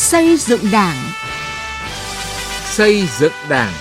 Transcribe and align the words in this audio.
Xây 0.00 0.36
dựng 0.36 0.60
Đảng. 0.72 0.96
Xây 2.64 3.08
dựng 3.18 3.32
Đảng. 3.48 3.72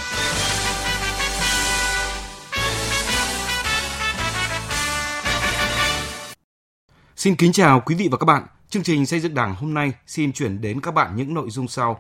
Xin 7.15 7.35
kính 7.35 7.51
chào 7.51 7.81
quý 7.85 7.95
vị 7.95 8.07
và 8.11 8.17
các 8.17 8.25
bạn. 8.25 8.43
Chương 8.69 8.83
trình 8.83 9.05
xây 9.05 9.19
dựng 9.19 9.33
Đảng 9.33 9.55
hôm 9.55 9.73
nay 9.73 9.93
xin 10.07 10.33
chuyển 10.33 10.61
đến 10.61 10.81
các 10.81 10.91
bạn 10.91 11.15
những 11.15 11.33
nội 11.33 11.49
dung 11.49 11.67
sau. 11.67 11.99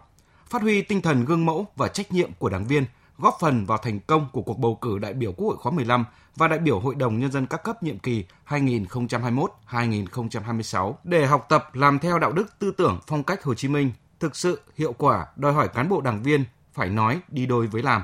Phát 0.49 0.61
huy 0.61 0.81
tinh 0.81 1.01
thần 1.01 1.25
gương 1.25 1.45
mẫu 1.45 1.67
và 1.75 1.87
trách 1.87 2.11
nhiệm 2.11 2.29
của 2.39 2.49
đảng 2.49 2.65
viên, 2.65 2.85
góp 3.17 3.37
phần 3.39 3.65
vào 3.65 3.77
thành 3.77 3.99
công 3.99 4.27
của 4.33 4.41
cuộc 4.41 4.59
bầu 4.59 4.77
cử 4.81 4.99
đại 4.99 5.13
biểu 5.13 5.31
Quốc 5.31 5.47
hội 5.47 5.57
khóa 5.57 5.71
15 5.71 6.05
và 6.35 6.47
đại 6.47 6.59
biểu 6.59 6.79
Hội 6.79 6.95
đồng 6.95 7.19
Nhân 7.19 7.31
dân 7.31 7.47
các 7.47 7.63
cấp 7.63 7.83
nhiệm 7.83 7.99
kỳ 7.99 8.25
2021-2026 8.47 10.93
để 11.03 11.25
học 11.25 11.45
tập 11.49 11.75
làm 11.75 11.99
theo 11.99 12.19
đạo 12.19 12.31
đức 12.31 12.59
tư 12.59 12.71
tưởng 12.77 12.99
phong 13.07 13.23
cách 13.23 13.43
Hồ 13.43 13.53
Chí 13.53 13.67
Minh, 13.67 13.91
thực 14.19 14.35
sự, 14.35 14.61
hiệu 14.77 14.93
quả 14.93 15.25
đòi 15.35 15.53
hỏi 15.53 15.67
cán 15.67 15.89
bộ 15.89 16.01
đảng 16.01 16.23
viên 16.23 16.45
phải 16.73 16.89
nói 16.89 17.19
đi 17.27 17.45
đôi 17.45 17.67
với 17.67 17.83
làm. 17.83 18.03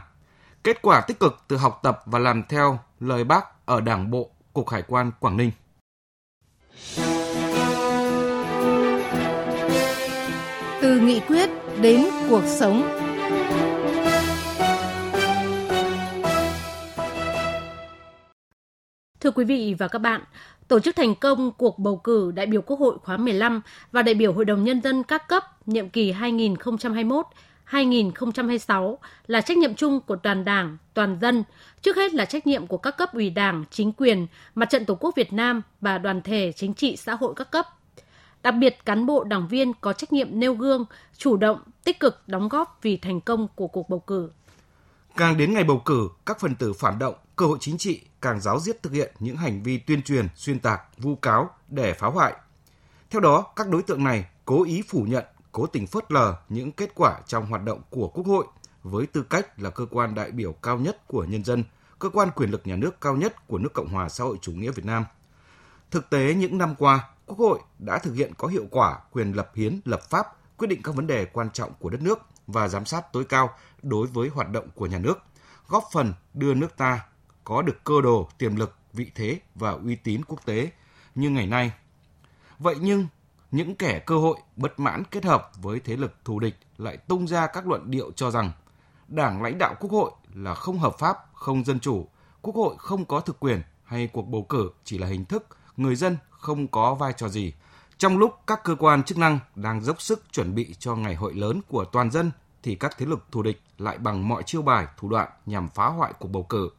Kết 0.64 0.82
quả 0.82 1.02
tích 1.02 1.20
cực 1.20 1.44
từ 1.48 1.58
học 1.58 1.80
tập 1.84 2.02
và 2.06 2.20
làm 2.20 2.44
theo 2.50 2.80
lời 3.00 3.24
bác 3.24 3.66
ở 3.66 3.82
Đảng 3.82 4.12
bộ, 4.12 4.30
Cục 4.54 4.70
Hải 4.70 4.82
quan 4.88 5.12
Quảng 5.20 5.38
Ninh. 5.38 5.52
Từ 10.82 11.00
nghị 11.00 11.20
quyết 11.20 11.50
đến 11.82 12.06
cuộc 12.30 12.44
sống. 12.60 12.84
Thưa 19.26 19.32
quý 19.32 19.46
vị 19.46 19.76
và 19.80 19.88
các 19.88 20.00
bạn, 20.00 20.22
tổ 20.68 20.80
chức 20.80 20.96
thành 20.96 21.16
công 21.16 21.52
cuộc 21.52 21.80
bầu 21.80 21.98
cử 21.98 22.32
đại 22.36 22.46
biểu 22.46 22.62
Quốc 22.62 22.80
hội 22.80 22.98
khóa 23.04 23.18
15 23.18 23.62
và 23.92 24.02
đại 24.02 24.16
biểu 24.16 24.34
Hội 24.34 24.46
đồng 24.46 24.64
Nhân 24.64 24.82
dân 24.82 25.04
các 25.04 25.28
cấp 25.28 25.68
nhiệm 25.68 25.90
kỳ 25.90 26.14
2021-2026 26.14 28.98
là 29.28 29.42
trách 29.42 29.58
nhiệm 29.58 29.76
chung 29.76 30.02
của 30.02 30.16
toàn 30.16 30.46
đảng, 30.46 30.78
toàn 30.94 31.18
dân, 31.22 31.44
trước 31.82 31.96
hết 31.96 32.14
là 32.14 32.26
trách 32.26 32.48
nhiệm 32.48 32.68
của 32.68 32.78
các 32.78 32.98
cấp 32.98 33.14
ủy 33.14 33.30
đảng, 33.30 33.64
chính 33.72 33.92
quyền, 33.92 34.28
mặt 34.56 34.70
trận 34.70 34.86
Tổ 34.86 34.96
quốc 34.96 35.16
Việt 35.16 35.34
Nam 35.34 35.62
và 35.82 35.98
đoàn 35.98 36.22
thể 36.22 36.52
chính 36.56 36.74
trị 36.74 36.96
xã 36.96 37.14
hội 37.14 37.34
các 37.36 37.52
cấp. 37.52 37.68
Đặc 38.44 38.56
biệt, 38.60 38.86
cán 38.86 39.06
bộ 39.06 39.24
đảng 39.24 39.48
viên 39.48 39.74
có 39.82 39.94
trách 39.94 40.14
nhiệm 40.14 40.40
nêu 40.40 40.54
gương, 40.54 40.86
chủ 41.18 41.38
động, 41.38 41.60
tích 41.84 42.00
cực 42.00 42.24
đóng 42.28 42.50
góp 42.50 42.80
vì 42.82 42.98
thành 42.98 43.22
công 43.22 43.48
của 43.56 43.68
cuộc 43.68 43.90
bầu 43.90 44.00
cử. 44.00 44.30
Càng 45.18 45.38
đến 45.38 45.54
ngày 45.54 45.64
bầu 45.64 45.82
cử, 45.86 46.10
các 46.26 46.40
phần 46.40 46.56
tử 46.56 46.74
phản 46.74 47.00
động, 47.00 47.16
cơ 47.36 47.46
hội 47.46 47.58
chính 47.62 47.78
trị 47.78 48.02
càng 48.22 48.42
giáo 48.42 48.60
diết 48.60 48.84
thực 48.84 48.94
hiện 48.94 49.16
những 49.20 49.36
hành 49.36 49.64
vi 49.64 49.78
tuyên 49.78 50.02
truyền, 50.02 50.28
xuyên 50.36 50.60
tạc, 50.60 50.82
vu 50.98 51.16
cáo 51.16 51.50
để 51.68 51.94
phá 51.94 52.08
hoại. 52.08 52.34
Theo 53.10 53.22
đó, 53.22 53.46
các 53.56 53.70
đối 53.70 53.84
tượng 53.84 54.04
này 54.04 54.26
cố 54.46 54.64
ý 54.64 54.84
phủ 54.90 55.06
nhận, 55.10 55.26
cố 55.52 55.66
tình 55.66 55.88
phớt 55.88 56.12
lờ 56.12 56.36
những 56.50 56.72
kết 56.72 56.92
quả 56.96 57.20
trong 57.28 57.46
hoạt 57.46 57.64
động 57.64 57.82
của 57.90 58.08
Quốc 58.08 58.28
hội 58.28 58.46
với 58.84 59.08
tư 59.08 59.24
cách 59.24 59.60
là 59.60 59.70
cơ 59.70 59.86
quan 59.92 60.16
đại 60.16 60.32
biểu 60.32 60.54
cao 60.54 60.78
nhất 60.78 61.08
của 61.08 61.24
nhân 61.24 61.44
dân, 61.44 61.64
cơ 62.00 62.10
quan 62.10 62.30
quyền 62.36 62.50
lực 62.50 62.68
nhà 62.68 62.76
nước 62.76 63.02
cao 63.02 63.16
nhất 63.16 63.48
của 63.48 63.58
nước 63.58 63.74
Cộng 63.74 63.90
hòa 63.90 64.10
xã 64.10 64.24
hội 64.24 64.38
chủ 64.42 64.52
nghĩa 64.52 64.72
Việt 64.72 64.86
Nam. 64.86 65.06
Thực 65.92 66.10
tế 66.10 66.34
những 66.34 66.58
năm 66.58 66.76
qua, 66.78 67.10
Quốc 67.26 67.38
hội 67.38 67.60
đã 67.80 68.00
thực 68.00 68.14
hiện 68.14 68.34
có 68.38 68.48
hiệu 68.48 68.66
quả 68.72 69.00
quyền 69.12 69.32
lập 69.32 69.52
hiến, 69.56 69.80
lập 69.86 70.10
pháp, 70.10 70.28
quyết 70.58 70.68
định 70.68 70.82
các 70.84 70.96
vấn 70.96 71.08
đề 71.08 71.26
quan 71.26 71.50
trọng 71.50 71.72
của 71.80 71.90
đất 71.90 72.02
nước 72.02 72.20
và 72.48 72.68
giám 72.68 72.86
sát 72.86 73.14
tối 73.14 73.26
cao 73.26 73.50
đối 73.82 74.08
với 74.08 74.30
hoạt 74.30 74.52
động 74.52 74.68
của 74.76 74.86
nhà 74.86 75.00
nước, 75.00 75.20
góp 75.68 75.84
phần 75.92 76.14
đưa 76.34 76.54
nước 76.54 76.78
ta 76.78 77.06
có 77.44 77.62
được 77.62 77.84
cơ 77.84 78.02
đồ, 78.02 78.30
tiềm 78.38 78.56
lực, 78.56 78.76
vị 78.94 79.12
thế 79.16 79.40
và 79.56 79.72
uy 79.72 79.96
tín 79.96 80.22
quốc 80.28 80.46
tế 80.46 80.72
như 81.16 81.30
ngày 81.30 81.48
nay. 81.48 81.72
Vậy 82.60 82.76
nhưng, 82.80 83.08
những 83.52 83.76
kẻ 83.76 84.00
cơ 84.06 84.18
hội 84.18 84.38
bất 84.56 84.80
mãn 84.80 85.04
kết 85.12 85.26
hợp 85.26 85.52
với 85.62 85.80
thế 85.80 85.98
lực 85.98 86.14
thù 86.26 86.40
địch 86.40 86.56
lại 86.78 86.98
tung 86.98 87.28
ra 87.28 87.48
các 87.48 87.68
luận 87.68 87.92
điệu 87.92 88.12
cho 88.16 88.32
rằng 88.32 88.52
Đảng 89.08 89.42
lãnh 89.42 89.58
đạo 89.58 89.76
Quốc 89.80 89.92
hội 89.92 90.12
là 90.34 90.54
không 90.54 90.80
hợp 90.80 90.96
pháp, 91.00 91.18
không 91.34 91.64
dân 91.64 91.80
chủ, 91.80 92.08
Quốc 92.42 92.56
hội 92.56 92.76
không 92.78 93.06
có 93.06 93.20
thực 93.20 93.40
quyền 93.40 93.62
hay 93.84 94.08
cuộc 94.08 94.28
bầu 94.28 94.44
cử 94.50 94.72
chỉ 94.84 94.98
là 94.98 95.08
hình 95.08 95.26
thức, 95.26 95.48
người 95.78 95.96
dân 95.96 96.18
không 96.30 96.68
có 96.68 96.96
vai 96.96 97.14
trò 97.14 97.28
gì. 97.28 97.54
Trong 97.98 98.18
lúc 98.18 98.40
các 98.48 98.64
cơ 98.64 98.76
quan 98.80 99.04
chức 99.04 99.18
năng 99.18 99.40
đang 99.56 99.82
dốc 99.82 100.02
sức 100.02 100.24
chuẩn 100.32 100.56
bị 100.56 100.76
cho 100.80 100.96
ngày 100.96 101.16
hội 101.16 101.34
lớn 101.34 101.62
của 101.68 101.86
toàn 101.86 102.12
dân 102.12 102.32
thì 102.64 102.76
các 102.76 102.96
thế 102.98 103.06
lực 103.06 103.26
thù 103.32 103.42
địch 103.42 103.62
lại 103.78 103.98
bằng 103.98 104.28
mọi 104.28 104.44
chiêu 104.44 104.62
bài, 104.62 104.88
thủ 104.98 105.10
đoạn 105.10 105.30
nhằm 105.46 105.70
phá 105.70 105.88
hoại 105.88 106.14
cuộc 106.20 106.28
bầu 106.28 106.44
cử. 106.44 106.70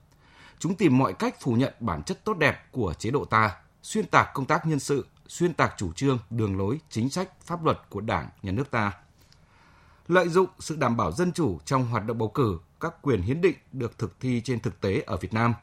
Chúng 0.59 0.75
tìm 0.75 0.99
mọi 0.99 1.13
cách 1.13 1.37
phủ 1.41 1.53
nhận 1.53 1.75
bản 1.81 2.03
chất 2.03 2.25
tốt 2.25 2.39
đẹp 2.39 2.73
của 2.73 2.95
chế 2.99 3.11
độ 3.11 3.25
ta, 3.25 3.57
xuyên 3.83 4.07
tạc 4.07 4.29
công 4.35 4.45
tác 4.45 4.67
nhân 4.67 4.79
sự, 4.79 5.07
xuyên 5.29 5.55
tạc 5.55 5.75
chủ 5.77 5.93
trương, 5.93 6.19
đường 6.31 6.59
lối, 6.59 6.81
chính 6.91 7.11
sách, 7.11 7.29
pháp 7.45 7.65
luật 7.65 7.79
của 7.91 8.01
Đảng, 8.01 8.29
Nhà 8.43 8.53
nước 8.53 8.71
ta. 8.71 8.93
Lợi 10.09 10.29
dụng 10.29 10.49
sự 10.59 10.77
đảm 10.77 10.97
bảo 10.97 11.13
dân 11.13 11.33
chủ 11.33 11.59
trong 11.65 11.87
hoạt 11.87 12.07
động 12.07 12.19
bầu 12.19 12.29
cử, 12.29 12.59
các 12.81 13.03
quyền 13.03 13.23
hiến 13.23 13.41
định 13.41 13.57
được 13.73 13.99
thực 13.99 14.21
thi 14.21 14.41
trên 14.45 14.61
thực 14.61 14.81
tế 14.81 15.03
ở 15.07 15.17
Việt 15.17 15.35
Nam. 15.35 15.55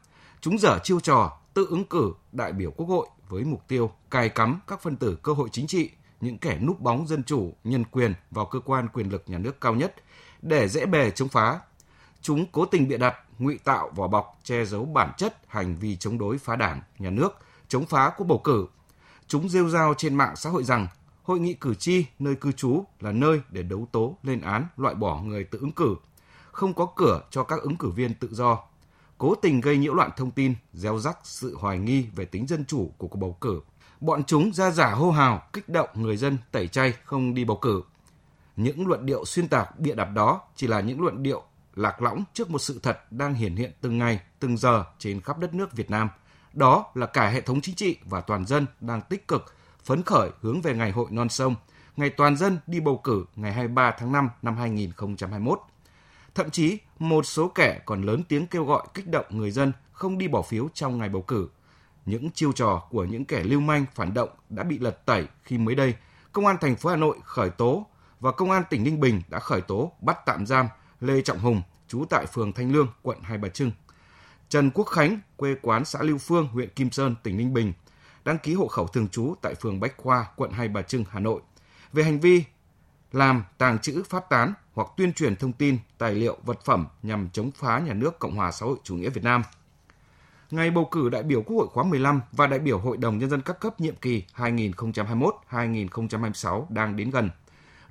Chúng 0.42 0.60
dở 0.60 0.80
chiêu 0.84 1.00
trò 1.00 1.38
tự 1.54 1.68
ứng 1.70 1.86
cử 1.86 2.14
đại 2.32 2.54
biểu 2.54 2.72
Quốc 2.72 2.86
hội 2.86 3.08
với 3.30 3.44
mục 3.44 3.68
tiêu 3.68 3.92
cài 4.12 4.30
cắm 4.30 4.60
các 4.68 4.82
phân 4.82 4.96
tử 4.96 5.18
cơ 5.24 5.34
hội 5.34 5.50
chính 5.52 5.68
trị, 5.68 5.92
những 6.22 6.38
kẻ 6.38 6.60
núp 6.60 6.80
bóng 6.80 7.08
dân 7.08 7.24
chủ, 7.24 7.54
nhân 7.64 7.84
quyền 7.92 8.14
vào 8.32 8.46
cơ 8.46 8.60
quan 8.60 8.88
quyền 8.94 9.10
lực 9.10 9.24
nhà 9.28 9.38
nước 9.38 9.62
cao 9.62 9.76
nhất 9.76 9.96
để 10.42 10.68
dễ 10.68 10.86
bề 10.86 11.12
chống 11.12 11.30
phá. 11.30 11.60
Chúng 12.22 12.46
cố 12.52 12.66
tình 12.66 12.88
bịa 12.88 12.98
đặt, 12.98 13.16
ngụy 13.40 13.58
tạo 13.58 13.92
vỏ 13.96 14.08
bọc 14.08 14.40
che 14.44 14.66
giấu 14.66 14.86
bản 14.86 15.12
chất 15.18 15.38
hành 15.48 15.76
vi 15.76 15.96
chống 15.96 16.18
đối 16.18 16.38
phá 16.38 16.56
đảng, 16.56 16.82
nhà 17.00 17.10
nước, 17.10 17.38
chống 17.68 17.86
phá 17.86 18.12
cuộc 18.18 18.24
bầu 18.24 18.38
cử. 18.38 18.68
Chúng 19.28 19.50
rêu 19.50 19.70
rao 19.70 19.94
trên 19.94 20.16
mạng 20.16 20.36
xã 20.36 20.50
hội 20.50 20.64
rằng 20.64 20.88
hội 21.24 21.40
nghị 21.40 21.54
cử 21.54 21.76
tri 21.76 22.06
nơi 22.20 22.36
cư 22.36 22.52
trú 22.52 22.84
là 23.00 23.12
nơi 23.12 23.42
để 23.50 23.64
đấu 23.64 23.88
tố, 23.92 24.18
lên 24.24 24.42
án, 24.42 24.68
loại 24.78 24.96
bỏ 24.96 25.22
người 25.22 25.44
tự 25.44 25.60
ứng 25.60 25.72
cử, 25.72 25.96
không 26.52 26.74
có 26.74 26.88
cửa 26.96 27.22
cho 27.30 27.44
các 27.44 27.62
ứng 27.62 27.76
cử 27.76 27.90
viên 27.90 28.14
tự 28.14 28.30
do, 28.32 28.60
cố 29.24 29.36
tình 29.36 29.62
gây 29.62 29.78
nhiễu 29.78 29.94
loạn 29.94 30.10
thông 30.18 30.32
tin, 30.32 30.54
gieo 30.74 31.00
rắc 31.00 31.18
sự 31.24 31.58
hoài 31.60 31.80
nghi 31.80 32.06
về 32.16 32.26
tính 32.26 32.48
dân 32.48 32.66
chủ 32.66 32.92
của 32.98 33.08
cuộc 33.08 33.18
bầu 33.18 33.38
cử. 33.42 33.62
Bọn 34.00 34.24
chúng 34.24 34.54
ra 34.54 34.72
giả 34.72 34.92
hô 34.92 35.12
hào, 35.12 35.42
kích 35.54 35.70
động 35.70 35.90
người 35.94 36.18
dân 36.18 36.38
tẩy 36.52 36.68
chay 36.68 36.94
không 37.04 37.34
đi 37.34 37.46
bầu 37.46 37.58
cử. 37.58 37.82
Những 38.56 38.88
luận 38.88 39.06
điệu 39.06 39.26
xuyên 39.26 39.48
tạc 39.48 39.80
bịa 39.80 39.94
đặt 39.94 40.06
đó 40.06 40.42
chỉ 40.56 40.68
là 40.68 40.82
những 40.82 41.02
luận 41.02 41.24
điệu 41.24 41.44
lạc 41.76 42.02
lõng 42.02 42.24
trước 42.34 42.50
một 42.50 42.60
sự 42.60 42.80
thật 42.84 43.12
đang 43.12 43.34
hiển 43.34 43.56
hiện 43.56 43.72
từng 43.82 43.98
ngày, 43.98 44.20
từng 44.40 44.58
giờ 44.58 44.84
trên 45.00 45.22
khắp 45.22 45.40
đất 45.40 45.54
nước 45.54 45.74
Việt 45.74 45.92
Nam. 45.92 46.10
Đó 46.54 46.92
là 46.96 47.06
cả 47.06 47.30
hệ 47.30 47.42
thống 47.42 47.62
chính 47.62 47.76
trị 47.76 47.98
và 48.06 48.22
toàn 48.22 48.46
dân 48.46 48.66
đang 48.82 49.02
tích 49.02 49.28
cực, 49.28 49.56
phấn 49.84 50.04
khởi 50.04 50.30
hướng 50.42 50.62
về 50.62 50.76
ngày 50.76 50.92
hội 50.92 51.08
non 51.10 51.30
sông, 51.30 51.56
ngày 51.98 52.10
toàn 52.10 52.38
dân 52.38 52.58
đi 52.68 52.80
bầu 52.80 52.98
cử 52.98 53.26
ngày 53.36 53.54
23 53.54 53.92
tháng 54.00 54.12
5 54.12 54.30
năm 54.42 54.58
2021. 54.58 55.60
Thậm 56.36 56.50
chí, 56.50 56.78
một 57.00 57.26
số 57.26 57.48
kẻ 57.48 57.82
còn 57.86 58.02
lớn 58.02 58.24
tiếng 58.24 58.48
kêu 58.48 58.66
gọi 58.66 58.84
kích 58.94 59.08
động 59.08 59.26
người 59.30 59.52
dân 59.52 59.72
không 59.92 60.18
đi 60.18 60.28
bỏ 60.28 60.42
phiếu 60.42 60.70
trong 60.74 60.98
ngày 60.98 61.10
bầu 61.10 61.22
cử. 61.22 61.50
Những 62.06 62.32
chiêu 62.32 62.52
trò 62.52 62.88
của 62.90 63.06
những 63.06 63.26
kẻ 63.26 63.44
lưu 63.44 63.60
manh 63.60 63.86
phản 63.96 64.14
động 64.14 64.30
đã 64.50 64.64
bị 64.64 64.80
lật 64.80 65.06
tẩy 65.06 65.28
khi 65.44 65.58
mới 65.58 65.76
đây, 65.76 65.96
Công 66.32 66.46
an 66.46 66.58
thành 66.62 66.76
phố 66.76 66.90
Hà 66.90 66.96
Nội 66.96 67.18
khởi 67.24 67.50
tố 67.50 67.86
và 68.20 68.32
Công 68.32 68.52
an 68.52 68.64
tỉnh 68.70 68.84
Ninh 68.84 69.00
Bình 69.00 69.22
đã 69.30 69.40
khởi 69.40 69.62
tố 69.62 69.92
bắt 70.02 70.18
tạm 70.26 70.46
giam 70.46 70.68
Lê 71.00 71.22
Trọng 71.22 71.40
Hùng, 71.40 71.62
trú 71.88 72.06
tại 72.10 72.26
phường 72.26 72.54
Thanh 72.54 72.72
Lương, 72.72 72.88
quận 73.02 73.18
Hai 73.22 73.38
Bà 73.38 73.50
Trưng. 73.50 73.72
Trần 74.50 74.72
Quốc 74.74 74.84
Khánh, 74.84 75.20
quê 75.36 75.56
quán 75.62 75.86
xã 75.86 76.02
Lưu 76.02 76.18
Phương, 76.18 76.48
huyện 76.48 76.70
Kim 76.70 76.92
Sơn, 76.92 77.16
tỉnh 77.24 77.38
Ninh 77.38 77.54
Bình, 77.54 77.74
đăng 78.26 78.38
ký 78.38 78.54
hộ 78.54 78.68
khẩu 78.68 78.88
thường 78.88 79.08
trú 79.08 79.36
tại 79.42 79.56
phường 79.56 79.80
Bách 79.80 79.98
Khoa, 79.98 80.26
quận 80.36 80.52
Hai 80.52 80.68
Bà 80.68 80.82
Trưng, 80.82 81.04
Hà 81.10 81.20
Nội, 81.20 81.42
về 81.94 82.04
hành 82.04 82.20
vi 82.20 82.44
làm, 83.14 83.44
tàng 83.58 83.80
trữ, 83.80 84.04
phát 84.04 84.30
tán 84.30 84.54
hoặc 84.74 84.88
tuyên 84.98 85.14
truyền 85.14 85.36
thông 85.36 85.54
tin, 85.54 85.78
tài 85.98 86.14
liệu, 86.14 86.38
vật 86.44 86.60
phẩm 86.66 86.88
nhằm 87.04 87.30
chống 87.34 87.52
phá 87.52 87.80
nhà 87.80 87.94
nước 87.94 88.20
Cộng 88.20 88.36
hòa 88.36 88.52
xã 88.52 88.66
hội 88.66 88.78
chủ 88.84 88.96
nghĩa 88.96 89.10
Việt 89.10 89.24
Nam. 89.24 89.44
Ngày 90.52 90.72
bầu 90.72 90.88
cử 90.92 91.10
đại 91.10 91.24
biểu 91.24 91.42
Quốc 91.42 91.58
hội 91.58 91.68
khóa 91.68 91.84
15 91.84 92.22
và 92.32 92.48
đại 92.48 92.60
biểu 92.60 92.80
Hội 92.80 92.98
đồng 92.98 93.18
Nhân 93.18 93.30
dân 93.30 93.42
các 93.42 93.60
cấp 93.60 93.82
nhiệm 93.82 93.96
kỳ 93.96 94.24
2021-2026 94.36 96.66
đang 96.70 96.96
đến 96.96 97.10
gần. 97.10 97.30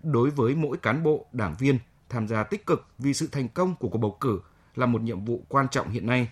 Đối 0.02 0.30
với 0.30 0.54
mỗi 0.54 0.76
cán 0.76 1.02
bộ, 1.02 1.26
đảng 1.32 1.54
viên 1.58 1.78
tham 2.08 2.28
gia 2.28 2.44
tích 2.44 2.66
cực 2.66 2.86
vì 2.98 3.14
sự 3.14 3.28
thành 3.32 3.48
công 3.48 3.74
của 3.74 3.88
cuộc 3.88 3.98
bầu 3.98 4.16
cử 4.20 4.40
là 4.74 4.86
một 4.86 5.02
nhiệm 5.02 5.24
vụ 5.24 5.44
quan 5.48 5.68
trọng 5.68 5.90
hiện 5.90 6.06
nay. 6.06 6.30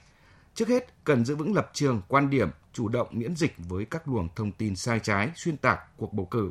Trước 0.55 0.69
hết, 0.69 1.05
cần 1.05 1.25
giữ 1.25 1.37
vững 1.37 1.55
lập 1.55 1.71
trường, 1.73 2.03
quan 2.09 2.31
điểm, 2.31 2.49
chủ 2.73 2.89
động 2.89 3.09
miễn 3.11 3.37
dịch 3.37 3.55
với 3.59 3.85
các 3.85 4.09
luồng 4.09 4.29
thông 4.37 4.53
tin 4.53 4.77
sai 4.77 5.01
trái, 5.01 5.31
xuyên 5.35 5.57
tạc 5.57 5.81
cuộc 5.97 6.13
bầu 6.13 6.27
cử 6.27 6.51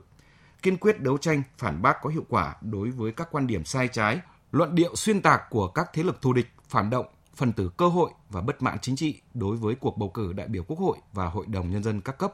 kiên 0.61 0.77
quyết 0.77 1.01
đấu 1.01 1.17
tranh 1.17 1.43
phản 1.57 1.81
bác 1.81 2.01
có 2.01 2.09
hiệu 2.09 2.25
quả 2.29 2.55
đối 2.61 2.89
với 2.89 3.11
các 3.11 3.27
quan 3.31 3.47
điểm 3.47 3.65
sai 3.65 3.87
trái, 3.87 4.21
luận 4.51 4.75
điệu 4.75 4.95
xuyên 4.95 5.21
tạc 5.21 5.49
của 5.49 5.67
các 5.67 5.89
thế 5.93 6.03
lực 6.03 6.21
thù 6.21 6.33
địch, 6.33 6.47
phản 6.69 6.89
động, 6.89 7.05
phần 7.35 7.53
tử 7.53 7.69
cơ 7.77 7.87
hội 7.87 8.11
và 8.29 8.41
bất 8.41 8.61
mãn 8.61 8.79
chính 8.79 8.95
trị 8.95 9.21
đối 9.33 9.57
với 9.57 9.75
cuộc 9.75 9.97
bầu 9.97 10.09
cử 10.09 10.33
đại 10.33 10.47
biểu 10.47 10.63
Quốc 10.63 10.79
hội 10.79 10.97
và 11.13 11.25
Hội 11.25 11.45
đồng 11.45 11.69
Nhân 11.69 11.83
dân 11.83 12.01
các 12.01 12.17
cấp. 12.17 12.33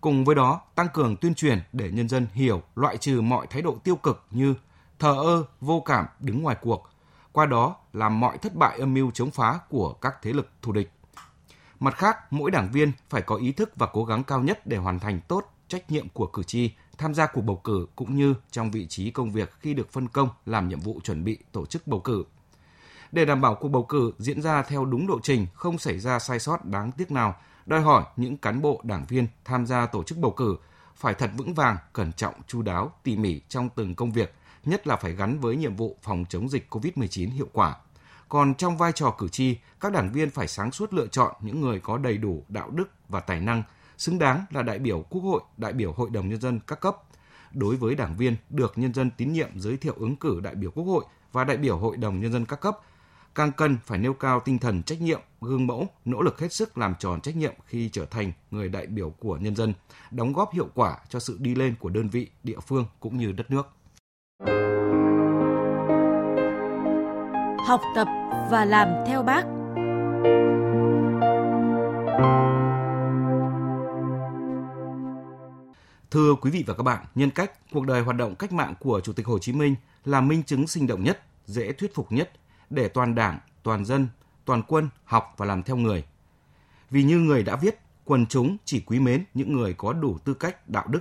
Cùng 0.00 0.24
với 0.24 0.34
đó, 0.34 0.60
tăng 0.74 0.88
cường 0.94 1.16
tuyên 1.16 1.34
truyền 1.34 1.62
để 1.72 1.90
nhân 1.90 2.08
dân 2.08 2.26
hiểu, 2.32 2.62
loại 2.74 2.96
trừ 2.96 3.20
mọi 3.20 3.46
thái 3.46 3.62
độ 3.62 3.76
tiêu 3.84 3.96
cực 3.96 4.24
như 4.30 4.54
thờ 4.98 5.16
ơ, 5.22 5.44
vô 5.60 5.80
cảm, 5.80 6.06
đứng 6.20 6.42
ngoài 6.42 6.56
cuộc, 6.60 6.90
qua 7.32 7.46
đó 7.46 7.76
làm 7.92 8.20
mọi 8.20 8.38
thất 8.38 8.54
bại 8.54 8.78
âm 8.78 8.94
mưu 8.94 9.10
chống 9.10 9.30
phá 9.30 9.60
của 9.68 9.92
các 9.92 10.14
thế 10.22 10.32
lực 10.32 10.48
thù 10.62 10.72
địch. 10.72 10.90
Mặt 11.80 11.94
khác, 11.96 12.32
mỗi 12.32 12.50
đảng 12.50 12.70
viên 12.72 12.92
phải 13.10 13.22
có 13.22 13.36
ý 13.36 13.52
thức 13.52 13.70
và 13.76 13.86
cố 13.92 14.04
gắng 14.04 14.24
cao 14.24 14.40
nhất 14.40 14.66
để 14.66 14.76
hoàn 14.76 14.98
thành 14.98 15.20
tốt 15.28 15.54
trách 15.68 15.90
nhiệm 15.90 16.08
của 16.08 16.26
cử 16.26 16.42
tri 16.42 16.72
tham 16.98 17.14
gia 17.14 17.26
cuộc 17.26 17.40
bầu 17.40 17.56
cử 17.56 17.86
cũng 17.96 18.16
như 18.16 18.34
trong 18.50 18.70
vị 18.70 18.86
trí 18.86 19.10
công 19.10 19.32
việc 19.32 19.52
khi 19.60 19.74
được 19.74 19.92
phân 19.92 20.08
công 20.08 20.28
làm 20.46 20.68
nhiệm 20.68 20.80
vụ 20.80 21.00
chuẩn 21.04 21.24
bị 21.24 21.38
tổ 21.52 21.66
chức 21.66 21.86
bầu 21.86 22.00
cử. 22.00 22.24
Để 23.12 23.24
đảm 23.24 23.40
bảo 23.40 23.54
cuộc 23.54 23.68
bầu 23.68 23.82
cử 23.82 24.12
diễn 24.18 24.42
ra 24.42 24.62
theo 24.62 24.84
đúng 24.84 25.08
lộ 25.08 25.18
trình, 25.22 25.46
không 25.54 25.78
xảy 25.78 25.98
ra 25.98 26.18
sai 26.18 26.38
sót 26.38 26.64
đáng 26.64 26.92
tiếc 26.92 27.10
nào, 27.10 27.36
đòi 27.66 27.80
hỏi 27.80 28.04
những 28.16 28.36
cán 28.36 28.62
bộ 28.62 28.80
đảng 28.84 29.04
viên 29.08 29.26
tham 29.44 29.66
gia 29.66 29.86
tổ 29.86 30.02
chức 30.02 30.18
bầu 30.18 30.30
cử 30.30 30.56
phải 30.96 31.14
thật 31.14 31.30
vững 31.36 31.54
vàng, 31.54 31.76
cẩn 31.92 32.12
trọng, 32.12 32.34
chu 32.46 32.62
đáo, 32.62 32.92
tỉ 33.02 33.16
mỉ 33.16 33.40
trong 33.48 33.68
từng 33.74 33.94
công 33.94 34.12
việc, 34.12 34.34
nhất 34.64 34.86
là 34.86 34.96
phải 34.96 35.12
gắn 35.12 35.38
với 35.38 35.56
nhiệm 35.56 35.76
vụ 35.76 35.96
phòng 36.02 36.24
chống 36.28 36.48
dịch 36.48 36.66
COVID-19 36.70 37.30
hiệu 37.30 37.48
quả. 37.52 37.76
Còn 38.28 38.54
trong 38.54 38.76
vai 38.76 38.92
trò 38.92 39.14
cử 39.18 39.28
tri, 39.28 39.56
các 39.80 39.92
đảng 39.92 40.12
viên 40.12 40.30
phải 40.30 40.48
sáng 40.48 40.72
suốt 40.72 40.92
lựa 40.92 41.06
chọn 41.06 41.34
những 41.40 41.60
người 41.60 41.80
có 41.80 41.98
đầy 41.98 42.18
đủ 42.18 42.44
đạo 42.48 42.70
đức 42.70 42.90
và 43.08 43.20
tài 43.20 43.40
năng, 43.40 43.62
xứng 43.98 44.18
đáng 44.18 44.44
là 44.50 44.62
đại 44.62 44.78
biểu 44.78 45.02
Quốc 45.10 45.22
hội, 45.22 45.40
đại 45.56 45.72
biểu 45.72 45.92
Hội 45.92 46.10
đồng 46.10 46.28
Nhân 46.28 46.40
dân 46.40 46.60
các 46.66 46.80
cấp. 46.80 46.96
Đối 47.52 47.76
với 47.76 47.94
đảng 47.94 48.16
viên 48.16 48.36
được 48.50 48.72
nhân 48.76 48.94
dân 48.94 49.10
tín 49.16 49.32
nhiệm 49.32 49.60
giới 49.60 49.76
thiệu 49.76 49.94
ứng 49.96 50.16
cử 50.16 50.40
đại 50.42 50.54
biểu 50.54 50.70
Quốc 50.70 50.84
hội 50.84 51.04
và 51.32 51.44
đại 51.44 51.56
biểu 51.56 51.78
Hội 51.78 51.96
đồng 51.96 52.20
Nhân 52.20 52.32
dân 52.32 52.46
các 52.46 52.60
cấp, 52.60 52.78
càng 53.34 53.52
cần 53.52 53.76
phải 53.84 53.98
nêu 53.98 54.12
cao 54.14 54.40
tinh 54.40 54.58
thần 54.58 54.82
trách 54.82 55.00
nhiệm, 55.00 55.20
gương 55.40 55.66
mẫu, 55.66 55.86
nỗ 56.04 56.22
lực 56.22 56.40
hết 56.40 56.52
sức 56.52 56.78
làm 56.78 56.94
tròn 56.98 57.20
trách 57.20 57.36
nhiệm 57.36 57.54
khi 57.66 57.88
trở 57.88 58.04
thành 58.04 58.32
người 58.50 58.68
đại 58.68 58.86
biểu 58.86 59.10
của 59.10 59.36
nhân 59.36 59.56
dân, 59.56 59.74
đóng 60.10 60.32
góp 60.32 60.52
hiệu 60.52 60.68
quả 60.74 60.98
cho 61.08 61.20
sự 61.20 61.36
đi 61.40 61.54
lên 61.54 61.74
của 61.80 61.88
đơn 61.88 62.08
vị, 62.08 62.30
địa 62.44 62.60
phương 62.66 62.86
cũng 63.00 63.16
như 63.16 63.32
đất 63.32 63.50
nước. 63.50 63.68
Học 67.66 67.80
tập 67.94 68.08
và 68.50 68.64
làm 68.64 68.88
theo 69.06 69.22
bác. 69.22 69.44
Thưa 76.10 76.34
quý 76.34 76.50
vị 76.50 76.64
và 76.66 76.74
các 76.74 76.82
bạn, 76.82 77.06
nhân 77.14 77.30
cách, 77.30 77.52
cuộc 77.72 77.86
đời 77.86 78.02
hoạt 78.02 78.16
động 78.16 78.34
cách 78.34 78.52
mạng 78.52 78.74
của 78.80 79.00
Chủ 79.00 79.12
tịch 79.12 79.26
Hồ 79.26 79.38
Chí 79.38 79.52
Minh 79.52 79.74
là 80.04 80.20
minh 80.20 80.42
chứng 80.42 80.66
sinh 80.66 80.86
động 80.86 81.04
nhất, 81.04 81.22
dễ 81.46 81.72
thuyết 81.72 81.94
phục 81.94 82.12
nhất 82.12 82.32
để 82.70 82.88
toàn 82.88 83.14
đảng, 83.14 83.38
toàn 83.62 83.84
dân, 83.84 84.08
toàn 84.44 84.62
quân 84.62 84.88
học 85.04 85.34
và 85.36 85.46
làm 85.46 85.62
theo 85.62 85.76
người. 85.76 86.04
Vì 86.90 87.02
như 87.02 87.18
người 87.18 87.42
đã 87.42 87.56
viết, 87.56 87.78
quần 88.04 88.26
chúng 88.26 88.56
chỉ 88.64 88.80
quý 88.80 89.00
mến 89.00 89.24
những 89.34 89.52
người 89.52 89.74
có 89.74 89.92
đủ 89.92 90.18
tư 90.24 90.34
cách 90.34 90.68
đạo 90.68 90.86
đức. 90.88 91.00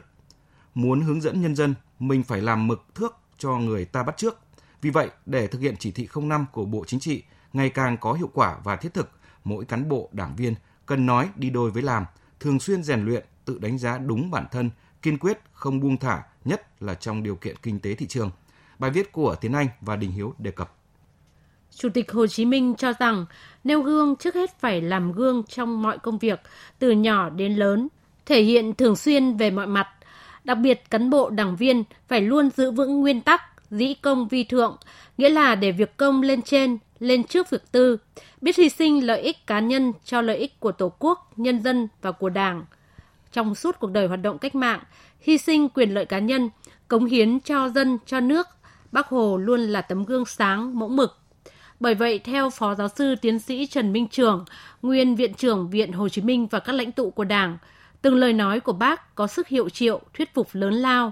Muốn 0.76 1.02
hướng 1.02 1.22
dẫn 1.22 1.42
nhân 1.42 1.56
dân, 1.56 1.76
mình 2.00 2.24
phải 2.24 2.42
làm 2.42 2.68
mực 2.68 2.86
thước 2.96 3.18
cho 3.38 3.58
người 3.58 3.86
ta 3.86 4.04
bắt 4.04 4.18
trước. 4.18 4.40
Vì 4.82 4.90
vậy, 4.90 5.10
để 5.26 5.48
thực 5.48 5.60
hiện 5.60 5.76
chỉ 5.80 5.92
thị 5.92 6.08
05 6.16 6.46
của 6.52 6.66
Bộ 6.66 6.84
Chính 6.88 7.00
trị 7.00 7.24
ngày 7.54 7.70
càng 7.70 7.98
có 7.98 8.14
hiệu 8.14 8.30
quả 8.34 8.58
và 8.64 8.76
thiết 8.76 8.94
thực, 8.94 9.12
mỗi 9.44 9.66
cán 9.66 9.90
bộ, 9.90 10.10
đảng 10.12 10.36
viên 10.36 10.56
cần 10.86 11.06
nói 11.06 11.30
đi 11.36 11.50
đôi 11.50 11.72
với 11.72 11.84
làm, 11.84 12.06
thường 12.40 12.60
xuyên 12.60 12.84
rèn 12.84 13.06
luyện, 13.06 13.26
tự 13.46 13.60
đánh 13.60 13.78
giá 13.78 13.98
đúng 13.98 14.32
bản 14.32 14.46
thân, 14.52 14.70
kiên 15.02 15.18
quyết 15.18 15.40
không 15.54 15.80
buông 15.80 15.98
thả, 15.98 16.24
nhất 16.46 16.82
là 16.82 16.94
trong 16.94 17.24
điều 17.24 17.36
kiện 17.36 17.56
kinh 17.64 17.80
tế 17.80 17.94
thị 17.94 18.08
trường. 18.08 18.32
Bài 18.80 18.92
viết 18.92 19.12
của 19.12 19.36
Tiến 19.36 19.54
Anh 19.54 19.68
và 19.82 19.96
Đình 19.96 20.12
Hiếu 20.12 20.34
đề 20.38 20.52
cập. 20.52 20.74
Chủ 21.72 21.90
tịch 21.90 22.12
Hồ 22.12 22.28
Chí 22.28 22.46
Minh 22.46 22.76
cho 22.78 22.94
rằng 23.00 23.26
nêu 23.64 23.82
gương 23.82 24.16
trước 24.16 24.36
hết 24.36 24.60
phải 24.60 24.82
làm 24.82 25.12
gương 25.12 25.44
trong 25.44 25.82
mọi 25.82 25.98
công 26.00 26.18
việc, 26.18 26.42
từ 26.80 26.92
nhỏ 26.92 27.30
đến 27.30 27.56
lớn, 27.56 27.88
thể 28.26 28.42
hiện 28.42 28.74
thường 28.74 28.96
xuyên 28.96 29.38
về 29.38 29.52
mọi 29.52 29.68
mặt. 29.68 29.88
Đặc 30.44 30.58
biệt 30.58 30.90
cán 30.90 31.10
bộ 31.10 31.30
đảng 31.30 31.56
viên 31.56 31.84
phải 32.08 32.22
luôn 32.22 32.50
giữ 32.50 32.72
vững 32.72 33.02
nguyên 33.02 33.22
tắc 33.22 33.42
dĩ 33.72 33.94
công 33.94 34.28
vi 34.28 34.44
thượng, 34.44 34.78
nghĩa 35.18 35.30
là 35.30 35.56
để 35.56 35.72
việc 35.72 35.98
công 35.98 36.22
lên 36.22 36.42
trên, 36.42 36.78
lên 37.00 37.24
trước 37.24 37.50
việc 37.50 37.72
tư, 37.72 37.98
biết 38.42 38.58
hy 38.58 38.70
sinh 38.70 39.06
lợi 39.06 39.22
ích 39.22 39.48
cá 39.48 39.60
nhân 39.60 39.94
cho 40.06 40.22
lợi 40.22 40.38
ích 40.38 40.60
của 40.60 40.72
Tổ 40.72 40.94
quốc, 41.00 41.32
nhân 41.40 41.64
dân 41.64 41.88
và 42.02 42.12
của 42.12 42.30
Đảng. 42.30 42.66
Trong 43.38 43.56
suốt 43.56 43.80
cuộc 43.80 43.92
đời 43.92 44.08
hoạt 44.08 44.22
động 44.22 44.38
cách 44.38 44.56
mạng, 44.56 44.80
hy 45.20 45.38
sinh 45.38 45.70
quyền 45.70 45.94
lợi 45.94 46.06
cá 46.06 46.20
nhân, 46.20 46.50
cống 46.88 47.06
hiến 47.06 47.40
cho 47.40 47.70
dân, 47.70 47.98
cho 48.06 48.20
nước, 48.20 48.48
Bác 48.92 49.08
Hồ 49.08 49.38
luôn 49.38 49.60
là 49.60 49.82
tấm 49.82 50.06
gương 50.06 50.26
sáng, 50.26 50.80
mẫu 50.80 50.90
mực. 50.90 51.18
Bởi 51.80 51.96
vậy, 51.96 52.20
theo 52.20 52.50
Phó 52.50 52.76
Giáo 52.76 52.88
sư 52.88 53.16
Tiến 53.22 53.40
sĩ 53.40 53.66
Trần 53.66 53.94
Minh 53.94 54.08
Trường, 54.08 54.46
nguyên 54.82 55.16
Viện 55.16 55.34
trưởng 55.34 55.70
Viện 55.70 55.92
Hồ 55.94 56.10
Chí 56.10 56.22
Minh 56.22 56.48
và 56.48 56.60
các 56.60 56.74
lãnh 56.74 56.92
tụ 56.92 57.10
của 57.10 57.24
Đảng, 57.24 57.58
từng 58.02 58.16
lời 58.16 58.34
nói 58.34 58.60
của 58.60 58.74
bác 58.74 59.16
có 59.16 59.28
sức 59.28 59.48
hiệu 59.48 59.70
triệu, 59.70 60.02
thuyết 60.14 60.34
phục 60.34 60.48
lớn 60.54 60.74
lao. 60.74 61.12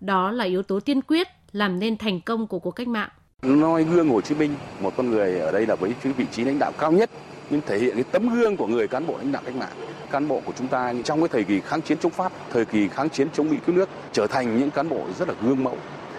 Đó 0.00 0.30
là 0.30 0.44
yếu 0.44 0.62
tố 0.62 0.80
tiên 0.80 1.00
quyết 1.02 1.28
làm 1.52 1.78
nên 1.78 1.96
thành 1.96 2.20
công 2.20 2.46
của 2.46 2.58
cuộc 2.58 2.70
cách 2.70 2.88
mạng. 2.88 3.10
Noi 3.42 3.84
gương 3.84 4.08
Hồ 4.08 4.20
Chí 4.20 4.34
Minh, 4.34 4.54
một 4.80 4.96
con 4.96 5.10
người 5.10 5.38
ở 5.38 5.52
đây 5.52 5.66
là 5.66 5.74
với 5.74 5.94
vị 6.16 6.24
trí 6.32 6.44
lãnh 6.44 6.58
đạo 6.58 6.72
cao 6.78 6.92
nhất, 6.92 7.10
nhưng 7.50 7.60
thể 7.66 7.78
hiện 7.78 7.94
cái 7.94 8.04
tấm 8.12 8.28
gương 8.28 8.56
của 8.56 8.66
người 8.66 8.88
cán 8.88 9.06
bộ 9.06 9.18
lãnh 9.18 9.32
đạo 9.32 9.42
cách 9.46 9.56
mạng. 9.56 9.72
Cán 10.10 10.28
bộ 10.28 10.40
của 10.44 10.52
chúng 10.58 10.68
ta 10.68 10.92
trong 11.04 11.20
cái 11.20 11.28
thời 11.28 11.44
kỳ 11.44 11.60
kháng 11.60 11.82
chiến 11.82 11.98
chống 11.98 12.12
Pháp, 12.12 12.32
thời 12.52 12.64
kỳ 12.64 12.88
kháng 12.88 13.10
chiến 13.10 13.28
chống 13.32 13.50
Mỹ 13.50 13.56
cứu 13.66 13.74
nước 13.74 13.88
trở 14.12 14.26
thành 14.26 14.58
những 14.58 14.70
cán 14.70 14.88
bộ 14.88 15.06
rất 15.18 15.28
là 15.28 15.34
gương 15.42 15.64
mẫu. 15.64 15.76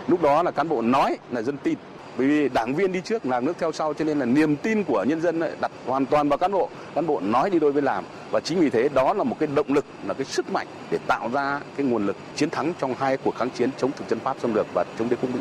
Lúc 0.08 0.22
đó 0.22 0.44
là 0.44 0.52
cán 0.52 0.70
bộ 0.70 0.82
nói 0.82 1.18
là 1.32 1.42
dân 1.42 1.58
tin, 1.58 1.78
bởi 2.18 2.28
vì 2.28 2.50
đảng 2.50 2.76
viên 2.76 2.92
đi 2.92 3.02
trước 3.02 3.26
làm 3.26 3.46
nước 3.46 3.54
theo 3.60 3.72
sau 3.72 3.94
cho 3.94 4.06
nên 4.06 4.20
là 4.20 4.26
niềm 4.26 4.56
tin 4.56 4.84
của 4.84 5.04
nhân 5.04 5.22
dân 5.22 5.40
đặt 5.62 5.72
hoàn 5.86 6.06
toàn 6.06 6.30
vào 6.30 6.38
cán 6.38 6.52
bộ 6.52 6.70
cán 6.96 7.08
bộ 7.08 7.20
nói 7.20 7.50
đi 7.50 7.60
đôi 7.60 7.72
với 7.72 7.82
làm 7.82 8.04
và 8.32 8.40
chính 8.40 8.60
vì 8.60 8.70
thế 8.70 8.90
đó 8.90 9.14
là 9.14 9.24
một 9.24 9.36
cái 9.40 9.50
động 9.56 9.74
lực 9.74 9.86
là 10.08 10.14
cái 10.14 10.26
sức 10.26 10.52
mạnh 10.52 10.68
để 10.92 10.98
tạo 11.08 11.30
ra 11.34 11.60
cái 11.78 11.86
nguồn 11.86 12.06
lực 12.06 12.16
chiến 12.36 12.50
thắng 12.50 12.74
trong 12.80 12.96
hai 13.00 13.18
cuộc 13.18 13.36
kháng 13.36 13.50
chiến 13.50 13.70
chống 13.78 13.92
thực 13.92 14.10
dân 14.10 14.20
pháp 14.20 14.38
xâm 14.42 14.54
lược 14.54 14.68
và 14.74 14.86
chống 15.00 15.10
đế 15.10 15.16
quốc 15.22 15.30
mỹ 15.34 15.40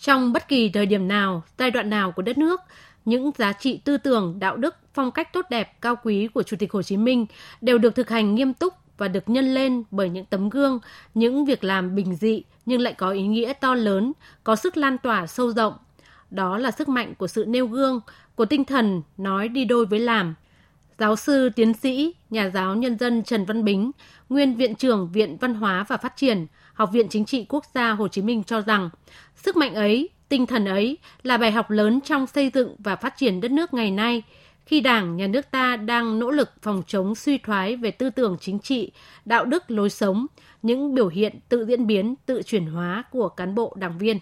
trong 0.00 0.32
bất 0.32 0.48
kỳ 0.48 0.70
thời 0.74 0.86
điểm 0.86 1.08
nào 1.08 1.42
giai 1.58 1.70
đoạn 1.70 1.90
nào 1.90 2.12
của 2.12 2.22
đất 2.22 2.38
nước 2.38 2.60
những 3.04 3.30
giá 3.38 3.52
trị 3.52 3.80
tư 3.84 3.96
tưởng 3.96 4.36
đạo 4.38 4.56
đức 4.56 4.76
phong 4.94 5.10
cách 5.10 5.32
tốt 5.32 5.46
đẹp 5.50 5.80
cao 5.80 5.96
quý 6.02 6.28
của 6.34 6.42
chủ 6.42 6.56
tịch 6.56 6.72
hồ 6.72 6.82
chí 6.82 6.96
minh 6.96 7.26
đều 7.60 7.78
được 7.78 7.94
thực 7.94 8.10
hành 8.10 8.34
nghiêm 8.34 8.54
túc 8.54 8.74
và 8.98 9.08
được 9.08 9.28
nhân 9.28 9.54
lên 9.54 9.82
bởi 9.90 10.08
những 10.08 10.24
tấm 10.24 10.50
gương, 10.50 10.80
những 11.14 11.44
việc 11.44 11.64
làm 11.64 11.94
bình 11.94 12.14
dị 12.14 12.42
nhưng 12.66 12.80
lại 12.80 12.94
có 12.94 13.10
ý 13.10 13.22
nghĩa 13.22 13.52
to 13.52 13.74
lớn, 13.74 14.12
có 14.44 14.56
sức 14.56 14.76
lan 14.76 14.98
tỏa 14.98 15.26
sâu 15.26 15.52
rộng. 15.52 15.74
Đó 16.30 16.58
là 16.58 16.70
sức 16.70 16.88
mạnh 16.88 17.14
của 17.14 17.26
sự 17.26 17.44
nêu 17.48 17.66
gương, 17.66 18.00
của 18.34 18.44
tinh 18.44 18.64
thần 18.64 19.02
nói 19.16 19.48
đi 19.48 19.64
đôi 19.64 19.86
với 19.86 20.00
làm. 20.00 20.34
Giáo 20.98 21.16
sư, 21.16 21.50
tiến 21.56 21.74
sĩ, 21.74 22.14
nhà 22.30 22.50
giáo 22.54 22.74
nhân 22.74 22.98
dân 22.98 23.22
Trần 23.22 23.44
Văn 23.44 23.64
Bính, 23.64 23.90
nguyên 24.28 24.54
Viện 24.56 24.74
trưởng 24.74 25.08
Viện 25.12 25.36
Văn 25.40 25.54
hóa 25.54 25.84
và 25.88 25.96
Phát 25.96 26.16
triển, 26.16 26.46
Học 26.74 26.90
viện 26.92 27.08
Chính 27.08 27.24
trị 27.24 27.46
Quốc 27.48 27.64
gia 27.74 27.90
Hồ 27.90 28.08
Chí 28.08 28.22
Minh 28.22 28.44
cho 28.44 28.60
rằng, 28.60 28.90
sức 29.36 29.56
mạnh 29.56 29.74
ấy, 29.74 30.08
tinh 30.30 30.46
thần 30.46 30.64
ấy 30.64 30.98
là 31.22 31.36
bài 31.36 31.52
học 31.52 31.70
lớn 31.70 32.00
trong 32.04 32.26
xây 32.26 32.50
dựng 32.54 32.76
và 32.78 32.96
phát 32.96 33.14
triển 33.16 33.40
đất 33.40 33.50
nước 33.50 33.74
ngày 33.74 33.90
nay– 33.90 34.22
khi 34.70 34.80
Đảng, 34.80 35.16
Nhà 35.16 35.26
nước 35.26 35.50
ta 35.50 35.76
đang 35.76 36.18
nỗ 36.18 36.30
lực 36.30 36.50
phòng 36.62 36.82
chống 36.86 37.14
suy 37.14 37.38
thoái 37.38 37.76
về 37.76 37.90
tư 37.90 38.10
tưởng 38.10 38.36
chính 38.40 38.58
trị, 38.58 38.92
đạo 39.24 39.44
đức 39.44 39.70
lối 39.70 39.90
sống, 39.90 40.26
những 40.62 40.94
biểu 40.94 41.08
hiện 41.08 41.40
tự 41.48 41.64
diễn 41.66 41.86
biến, 41.86 42.14
tự 42.26 42.42
chuyển 42.42 42.66
hóa 42.66 43.04
của 43.10 43.28
cán 43.28 43.54
bộ 43.54 43.76
đảng 43.76 43.98
viên. 43.98 44.18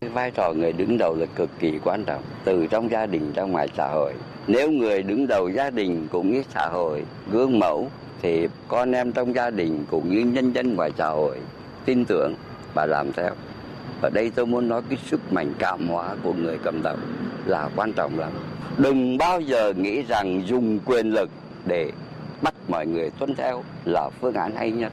Vai 0.00 0.30
trò 0.30 0.52
người 0.52 0.72
đứng 0.72 0.98
đầu 0.98 1.16
là 1.16 1.26
cực 1.26 1.50
kỳ 1.58 1.78
quan 1.84 2.04
trọng, 2.04 2.22
từ 2.44 2.66
trong 2.66 2.90
gia 2.90 3.06
đình 3.06 3.32
ra 3.32 3.42
ngoài 3.42 3.68
xã 3.76 3.88
hội. 3.88 4.12
Nếu 4.46 4.70
người 4.70 5.02
đứng 5.02 5.26
đầu 5.26 5.48
gia 5.48 5.70
đình 5.70 6.06
cũng 6.10 6.32
như 6.32 6.42
xã 6.54 6.68
hội 6.72 7.04
gương 7.32 7.58
mẫu 7.58 7.90
thì 8.22 8.48
con 8.68 8.92
em 8.92 9.12
trong 9.12 9.34
gia 9.34 9.50
đình 9.50 9.84
cũng 9.90 10.14
như 10.14 10.20
nhân 10.20 10.52
dân 10.52 10.76
ngoài 10.76 10.90
xã 10.98 11.08
hội 11.08 11.38
tin 11.84 12.04
tưởng 12.04 12.34
và 12.74 12.86
làm 12.86 13.12
theo. 13.12 13.30
Ở 14.02 14.10
đây 14.10 14.30
tôi 14.30 14.46
muốn 14.46 14.68
nói 14.68 14.82
cái 14.88 14.98
sức 15.06 15.32
mạnh 15.32 15.52
cảm 15.58 15.88
hóa 15.88 16.16
của 16.22 16.32
người 16.32 16.58
cầm 16.62 16.82
đầu 16.82 16.96
là 17.46 17.70
quan 17.76 17.92
trọng 17.92 18.18
lắm 18.18 18.32
đừng 18.78 19.18
bao 19.18 19.40
giờ 19.40 19.72
nghĩ 19.76 20.02
rằng 20.02 20.42
dùng 20.46 20.78
quyền 20.84 21.10
lực 21.10 21.30
để 21.66 21.92
bắt 22.42 22.54
mọi 22.68 22.86
người 22.86 23.10
tuân 23.10 23.34
theo 23.34 23.64
là 23.84 24.10
phương 24.20 24.34
án 24.34 24.56
hay 24.56 24.70
nhất. 24.70 24.92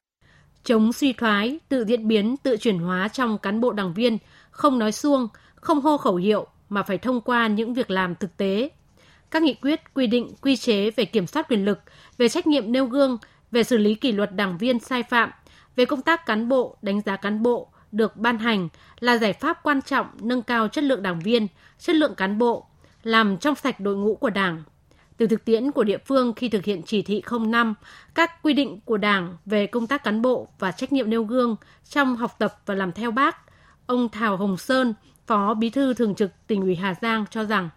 Chống 0.63 0.93
suy 0.93 1.13
thoái, 1.13 1.59
tự 1.69 1.85
diễn 1.85 2.07
biến, 2.07 2.37
tự 2.37 2.57
chuyển 2.57 2.79
hóa 2.79 3.07
trong 3.07 3.37
cán 3.37 3.61
bộ 3.61 3.71
đảng 3.71 3.93
viên, 3.93 4.17
không 4.51 4.79
nói 4.79 4.91
xuông, 4.91 5.27
không 5.55 5.81
hô 5.81 5.97
khẩu 5.97 6.15
hiệu 6.15 6.47
mà 6.69 6.83
phải 6.83 6.97
thông 6.97 7.21
qua 7.21 7.47
những 7.47 7.73
việc 7.73 7.91
làm 7.91 8.15
thực 8.15 8.37
tế. 8.37 8.69
Các 9.31 9.43
nghị 9.43 9.53
quyết, 9.53 9.93
quy 9.93 10.07
định, 10.07 10.29
quy 10.41 10.55
chế 10.55 10.91
về 10.91 11.05
kiểm 11.05 11.27
soát 11.27 11.47
quyền 11.49 11.65
lực, 11.65 11.79
về 12.17 12.29
trách 12.29 12.47
nhiệm 12.47 12.71
nêu 12.71 12.85
gương, 12.85 13.17
về 13.51 13.63
xử 13.63 13.77
lý 13.77 13.95
kỷ 13.95 14.11
luật 14.11 14.35
đảng 14.35 14.57
viên 14.57 14.79
sai 14.79 15.03
phạm, 15.03 15.31
về 15.75 15.85
công 15.85 16.01
tác 16.01 16.25
cán 16.25 16.49
bộ, 16.49 16.77
đánh 16.81 17.01
giá 17.01 17.15
cán 17.15 17.43
bộ 17.43 17.72
được 17.93 18.17
ban 18.17 18.37
hành 18.37 18.69
là 18.99 19.17
giải 19.17 19.33
pháp 19.33 19.63
quan 19.63 19.81
trọng 19.81 20.07
nâng 20.21 20.41
cao 20.41 20.67
chất 20.67 20.83
lượng 20.83 21.03
đảng 21.03 21.19
viên, 21.19 21.47
chất 21.79 21.95
lượng 21.95 22.15
cán 22.15 22.37
bộ, 22.37 22.65
làm 23.03 23.37
trong 23.37 23.55
sạch 23.55 23.79
đội 23.79 23.95
ngũ 23.95 24.15
của 24.15 24.29
Đảng. 24.29 24.63
Từ 25.17 25.27
thực 25.27 25.45
tiễn 25.45 25.71
của 25.71 25.83
địa 25.83 25.97
phương 25.97 26.33
khi 26.33 26.49
thực 26.49 26.65
hiện 26.65 26.81
chỉ 26.85 27.01
thị 27.01 27.23
05, 27.47 27.73
các 28.15 28.43
quy 28.43 28.53
định 28.53 28.79
của 28.85 28.97
Đảng 28.97 29.37
về 29.45 29.67
công 29.67 29.87
tác 29.87 30.03
cán 30.03 30.21
bộ 30.21 30.47
và 30.59 30.71
trách 30.71 30.93
nhiệm 30.93 31.09
nêu 31.09 31.23
gương 31.23 31.55
trong 31.89 32.15
học 32.15 32.31
tập 32.39 32.55
và 32.65 32.75
làm 32.75 32.91
theo 32.91 33.11
bác, 33.11 33.37
ông 33.85 34.09
Thảo 34.09 34.37
Hồng 34.37 34.57
Sơn, 34.57 34.93
Phó 35.27 35.53
Bí 35.53 35.69
thư 35.69 35.93
Thường 35.93 36.15
trực 36.15 36.31
tỉnh 36.47 36.61
ủy 36.61 36.75
Hà 36.75 36.95
Giang 37.01 37.25
cho 37.29 37.43
rằng 37.43 37.69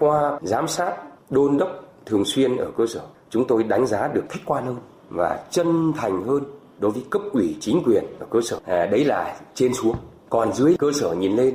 qua 0.00 0.38
giám 0.42 0.68
sát, 0.68 0.96
đôn 1.30 1.58
đốc 1.58 1.68
thường 2.06 2.24
xuyên 2.24 2.56
ở 2.56 2.70
cơ 2.76 2.86
sở, 2.86 3.00
chúng 3.30 3.46
tôi 3.48 3.62
đánh 3.62 3.86
giá 3.86 4.08
được 4.08 4.24
khách 4.28 4.40
quan 4.44 4.66
hơn 4.66 4.76
và 5.08 5.44
chân 5.50 5.92
thành 5.96 6.24
hơn 6.24 6.44
đối 6.78 6.90
với 6.90 7.02
cấp 7.10 7.22
ủy 7.32 7.56
chính 7.60 7.82
quyền 7.86 8.04
ở 8.18 8.26
cơ 8.30 8.40
sở. 8.40 8.58
À, 8.64 8.86
đấy 8.86 9.04
là 9.04 9.36
trên 9.54 9.74
xuống. 9.74 9.96
Còn 10.30 10.52
dưới 10.52 10.76
cơ 10.78 10.92
sở 10.92 11.12
nhìn 11.12 11.36
lên 11.36 11.54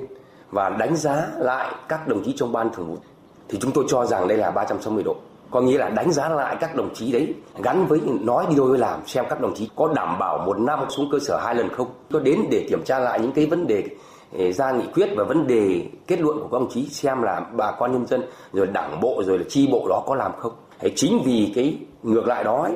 và 0.51 0.69
đánh 0.69 0.95
giá 0.95 1.27
lại 1.37 1.75
các 1.89 2.07
đồng 2.07 2.23
chí 2.23 2.33
trong 2.35 2.51
ban 2.51 2.73
thường 2.73 2.87
vụ 2.87 2.97
thì 3.49 3.59
chúng 3.61 3.71
tôi 3.71 3.85
cho 3.87 4.05
rằng 4.05 4.27
đây 4.27 4.37
là 4.37 4.51
360 4.51 5.03
độ 5.03 5.15
có 5.51 5.61
nghĩa 5.61 5.77
là 5.77 5.89
đánh 5.89 6.11
giá 6.11 6.29
lại 6.29 6.57
các 6.59 6.75
đồng 6.75 6.93
chí 6.93 7.11
đấy 7.11 7.33
gắn 7.63 7.85
với 7.85 8.01
nói 8.21 8.45
đi 8.49 8.55
đôi 8.55 8.69
với 8.69 8.79
làm 8.79 8.99
xem 9.07 9.25
các 9.29 9.41
đồng 9.41 9.55
chí 9.55 9.69
có 9.75 9.93
đảm 9.95 10.19
bảo 10.19 10.37
một 10.37 10.59
năm 10.59 10.79
xuống 10.89 11.09
cơ 11.11 11.19
sở 11.19 11.39
hai 11.45 11.55
lần 11.55 11.69
không 11.69 11.87
có 12.11 12.19
đến 12.19 12.39
để 12.51 12.65
kiểm 12.69 12.83
tra 12.85 12.99
lại 12.99 13.19
những 13.19 13.31
cái 13.31 13.45
vấn 13.45 13.67
đề 13.67 13.83
ờ, 14.37 14.51
ra 14.51 14.71
nghị 14.71 14.85
quyết 14.93 15.09
và 15.15 15.23
vấn 15.23 15.47
đề 15.47 15.85
kết 16.07 16.21
luận 16.21 16.39
của 16.39 16.47
các 16.51 16.59
đồng 16.59 16.69
chí 16.69 16.85
xem 16.85 17.21
là 17.21 17.39
bà 17.53 17.71
con 17.71 17.91
nhân 17.91 18.05
dân 18.07 18.23
rồi 18.53 18.67
đảng 18.67 18.99
bộ 19.01 19.23
rồi 19.25 19.37
là 19.37 19.45
chi 19.49 19.69
bộ 19.71 19.87
đó 19.89 20.03
có 20.07 20.15
làm 20.15 20.31
không 20.39 20.53
chính 20.95 21.21
vì 21.25 21.51
cái 21.55 21.77
ngược 22.03 22.27
lại 22.27 22.43
đó 22.43 22.63
ấy, 22.63 22.75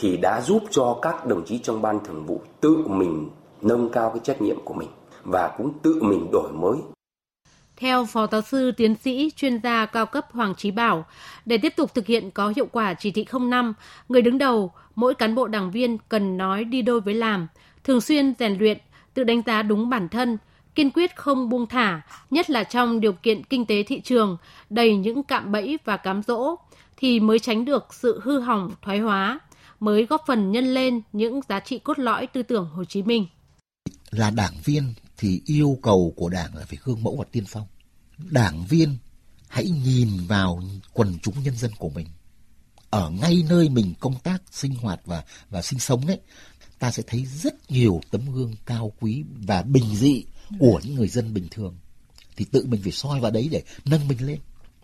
thì 0.00 0.16
đã 0.16 0.40
giúp 0.40 0.64
cho 0.70 0.98
các 1.02 1.26
đồng 1.26 1.44
chí 1.44 1.58
trong 1.58 1.82
ban 1.82 2.04
thường 2.04 2.26
vụ 2.26 2.42
tự 2.60 2.76
mình 2.86 3.28
nâng 3.62 3.88
cao 3.92 4.10
cái 4.10 4.20
trách 4.24 4.42
nhiệm 4.42 4.56
của 4.64 4.74
mình 4.74 4.88
và 5.24 5.54
cũng 5.58 5.72
tự 5.82 6.02
mình 6.02 6.30
đổi 6.32 6.52
mới. 6.52 6.78
Theo 7.76 8.04
Phó 8.04 8.26
Giáo 8.32 8.40
sư 8.40 8.72
Tiến 8.72 8.94
sĩ 8.94 9.30
chuyên 9.36 9.60
gia 9.62 9.86
cao 9.86 10.06
cấp 10.06 10.26
Hoàng 10.32 10.54
Trí 10.54 10.70
Bảo, 10.70 11.04
để 11.46 11.58
tiếp 11.58 11.72
tục 11.76 11.94
thực 11.94 12.06
hiện 12.06 12.30
có 12.30 12.52
hiệu 12.56 12.66
quả 12.72 12.94
chỉ 12.94 13.10
thị 13.10 13.26
05, 13.40 13.74
người 14.08 14.22
đứng 14.22 14.38
đầu, 14.38 14.72
mỗi 14.94 15.14
cán 15.14 15.34
bộ 15.34 15.46
đảng 15.46 15.70
viên 15.70 15.98
cần 16.08 16.36
nói 16.36 16.64
đi 16.64 16.82
đôi 16.82 17.00
với 17.00 17.14
làm, 17.14 17.48
thường 17.84 18.00
xuyên 18.00 18.34
rèn 18.38 18.58
luyện, 18.58 18.78
tự 19.14 19.24
đánh 19.24 19.42
giá 19.46 19.62
đúng 19.62 19.90
bản 19.90 20.08
thân, 20.08 20.38
kiên 20.74 20.90
quyết 20.90 21.16
không 21.16 21.48
buông 21.48 21.66
thả, 21.66 22.00
nhất 22.30 22.50
là 22.50 22.64
trong 22.64 23.00
điều 23.00 23.12
kiện 23.12 23.44
kinh 23.44 23.66
tế 23.66 23.82
thị 23.82 24.00
trường 24.00 24.36
đầy 24.70 24.96
những 24.96 25.22
cạm 25.22 25.52
bẫy 25.52 25.78
và 25.84 25.96
cám 25.96 26.22
dỗ, 26.22 26.56
thì 26.96 27.20
mới 27.20 27.38
tránh 27.38 27.64
được 27.64 27.94
sự 27.94 28.20
hư 28.22 28.40
hỏng 28.40 28.70
thoái 28.82 28.98
hóa, 28.98 29.40
mới 29.80 30.06
góp 30.06 30.22
phần 30.26 30.52
nhân 30.52 30.74
lên 30.74 31.00
những 31.12 31.40
giá 31.48 31.60
trị 31.60 31.78
cốt 31.78 31.98
lõi 31.98 32.26
tư 32.26 32.42
tưởng 32.42 32.68
Hồ 32.72 32.84
Chí 32.84 33.02
Minh. 33.02 33.26
Là 34.10 34.30
đảng 34.30 34.54
viên 34.64 34.94
thì 35.16 35.42
yêu 35.44 35.78
cầu 35.82 36.12
của 36.16 36.28
đảng 36.28 36.54
là 36.54 36.64
phải 36.66 36.78
gương 36.84 37.02
mẫu 37.02 37.16
và 37.16 37.24
tiên 37.32 37.44
phong. 37.48 37.66
Đảng 38.18 38.64
viên 38.68 38.96
hãy 39.48 39.64
nhìn 39.64 40.08
vào 40.28 40.62
quần 40.92 41.18
chúng 41.22 41.42
nhân 41.42 41.56
dân 41.56 41.70
của 41.78 41.88
mình. 41.88 42.06
Ở 42.90 43.10
ngay 43.10 43.42
nơi 43.48 43.68
mình 43.68 43.94
công 44.00 44.18
tác, 44.18 44.42
sinh 44.50 44.74
hoạt 44.74 45.00
và 45.04 45.24
và 45.50 45.62
sinh 45.62 45.78
sống 45.78 46.06
ấy, 46.06 46.20
ta 46.78 46.90
sẽ 46.90 47.02
thấy 47.06 47.26
rất 47.26 47.70
nhiều 47.70 48.00
tấm 48.10 48.32
gương 48.34 48.54
cao 48.66 48.92
quý 49.00 49.24
và 49.46 49.62
bình 49.62 49.96
dị 49.96 50.24
của 50.58 50.80
những 50.84 50.94
người 50.94 51.08
dân 51.08 51.34
bình 51.34 51.48
thường. 51.50 51.76
Thì 52.36 52.44
tự 52.44 52.66
mình 52.66 52.82
phải 52.82 52.92
soi 52.92 53.20
vào 53.20 53.30
đấy 53.30 53.48
để 53.52 53.62
nâng 53.84 54.08
mình 54.08 54.26
lên 54.26 54.38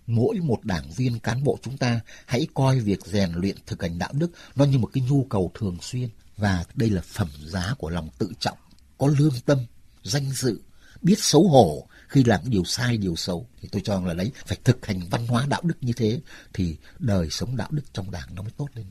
mỗi 0.06 0.36
một 0.42 0.64
đảng 0.64 0.90
viên 0.96 1.18
cán 1.18 1.44
bộ 1.44 1.58
chúng 1.62 1.76
ta 1.76 2.00
hãy 2.26 2.46
coi 2.54 2.80
việc 2.80 3.06
rèn 3.06 3.32
luyện 3.32 3.56
thực 3.66 3.82
hành 3.82 3.98
đạo 3.98 4.10
đức 4.12 4.30
nó 4.56 4.64
như 4.64 4.78
một 4.78 4.90
cái 4.92 5.04
nhu 5.10 5.25
cầu 5.25 5.50
thường 5.54 5.78
xuyên. 5.80 6.08
Và 6.36 6.64
đây 6.75 6.90
là 6.90 7.00
phẩm 7.00 7.28
giá 7.44 7.75
của 7.78 7.90
lòng 7.90 8.08
tự 8.18 8.32
trọng, 8.40 8.58
có 8.98 9.06
lương 9.18 9.34
tâm, 9.46 9.58
danh 10.02 10.30
dự, 10.30 10.60
biết 11.02 11.18
xấu 11.18 11.48
hổ 11.48 11.88
khi 12.08 12.25
làm 12.25 12.40
điều 12.44 12.64
sai, 12.64 12.96
điều 12.96 13.16
xấu. 13.16 13.46
Thì 13.60 13.68
tôi 13.72 13.82
cho 13.84 14.00
là 14.00 14.14
đấy, 14.14 14.32
phải 14.46 14.58
thực 14.64 14.86
hành 14.86 15.00
văn 15.10 15.26
hóa 15.26 15.46
đạo 15.48 15.60
đức 15.64 15.76
như 15.80 15.92
thế 15.92 16.20
thì 16.54 16.76
đời 16.98 17.30
sống 17.30 17.56
đạo 17.56 17.68
đức 17.70 17.82
trong 17.92 18.10
đảng 18.10 18.34
nó 18.34 18.42
mới 18.42 18.52
tốt 18.56 18.68
lên. 18.75 18.86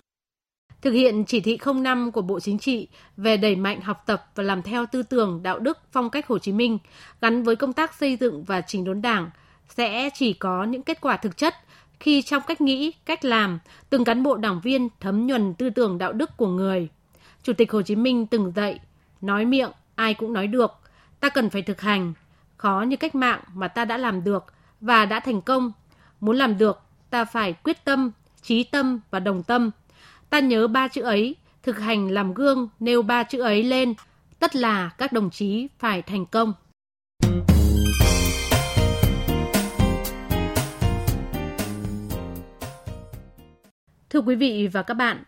Thực 0.81 0.91
hiện 0.91 1.25
chỉ 1.27 1.39
thị 1.39 1.57
05 1.75 2.12
của 2.12 2.22
Bộ 2.22 2.39
Chính 2.39 2.60
trị 2.60 2.88
về 3.17 3.38
đẩy 3.38 3.55
mạnh 3.55 3.81
học 3.81 4.03
tập 4.05 4.31
và 4.36 4.43
làm 4.43 4.62
theo 4.62 4.86
tư 4.91 5.03
tưởng 5.03 5.43
đạo 5.43 5.60
đức 5.60 5.77
phong 5.91 6.10
cách 6.10 6.27
Hồ 6.27 6.39
Chí 6.39 6.51
Minh 6.51 6.77
gắn 7.22 7.43
với 7.43 7.55
công 7.55 7.74
tác 7.74 7.91
xây 8.00 8.17
dựng 8.17 8.43
và 8.43 8.62
chỉnh 8.62 8.84
đốn 8.84 9.01
đảng 9.01 9.29
sẽ 9.69 10.10
chỉ 10.13 10.34
có 10.34 10.63
những 10.63 10.84
kết 10.84 11.01
quả 11.01 11.17
thực 11.17 11.38
chất 11.38 11.55
khi 12.00 12.22
trong 12.22 12.43
cách 12.48 12.62
nghĩ, 12.62 12.93
cách 13.05 13.25
làm, 13.25 13.60
từng 13.89 14.03
cán 14.03 14.24
bộ 14.24 14.36
đảng 14.36 14.62
viên 14.63 14.89
thấm 15.00 15.27
nhuần 15.27 15.53
tư 15.53 15.69
tưởng 15.69 15.98
đạo 15.98 16.13
đức 16.13 16.38
của 16.38 16.48
người. 16.48 16.89
Chủ 17.43 17.53
tịch 17.53 17.72
Hồ 17.72 17.81
Chí 17.81 17.95
Minh 17.95 18.27
từng 18.27 18.51
dạy, 18.55 18.79
nói 19.22 19.45
miệng 19.45 19.72
ai 19.95 20.13
cũng 20.13 20.34
nói 20.34 20.48
được, 20.48 20.72
ta 21.19 21.29
cần 21.29 21.50
phải 21.50 21.62
thực 21.62 21.81
hành, 21.81 22.13
khó 22.57 22.81
như 22.88 22.95
cách 22.95 23.15
mạng 23.15 23.39
mà 23.53 23.67
ta 23.67 23.86
đã 23.86 23.98
làm 23.98 24.24
được 24.24 24.45
và 24.81 25.05
đã 25.05 25.19
thành 25.19 25.41
công. 25.41 25.72
Muốn 26.19 26.36
làm 26.36 26.57
được, 26.57 26.79
ta 27.10 27.25
phải 27.25 27.53
quyết 27.53 27.86
tâm, 27.86 28.12
trí 28.41 28.63
tâm 28.63 29.00
và 29.12 29.19
đồng 29.19 29.43
tâm. 29.43 29.72
Ta 30.29 30.39
nhớ 30.39 30.67
ba 30.67 30.88
chữ 30.88 31.01
ấy, 31.01 31.36
thực 31.63 31.79
hành 31.79 32.12
làm 32.12 32.34
gương 32.34 32.69
nêu 32.79 33.01
ba 33.01 33.24
chữ 33.24 33.41
ấy 33.41 33.63
lên, 33.63 33.93
tất 34.39 34.55
là 34.55 34.89
các 34.98 35.13
đồng 35.13 35.29
chí 35.29 35.67
phải 35.79 36.01
thành 36.01 36.25
công. 36.25 36.53
Thưa 44.15 44.22
quý 44.22 44.36
vị 44.36 44.67
và 44.67 44.84
các 44.84 44.93
bạn, 44.93 45.24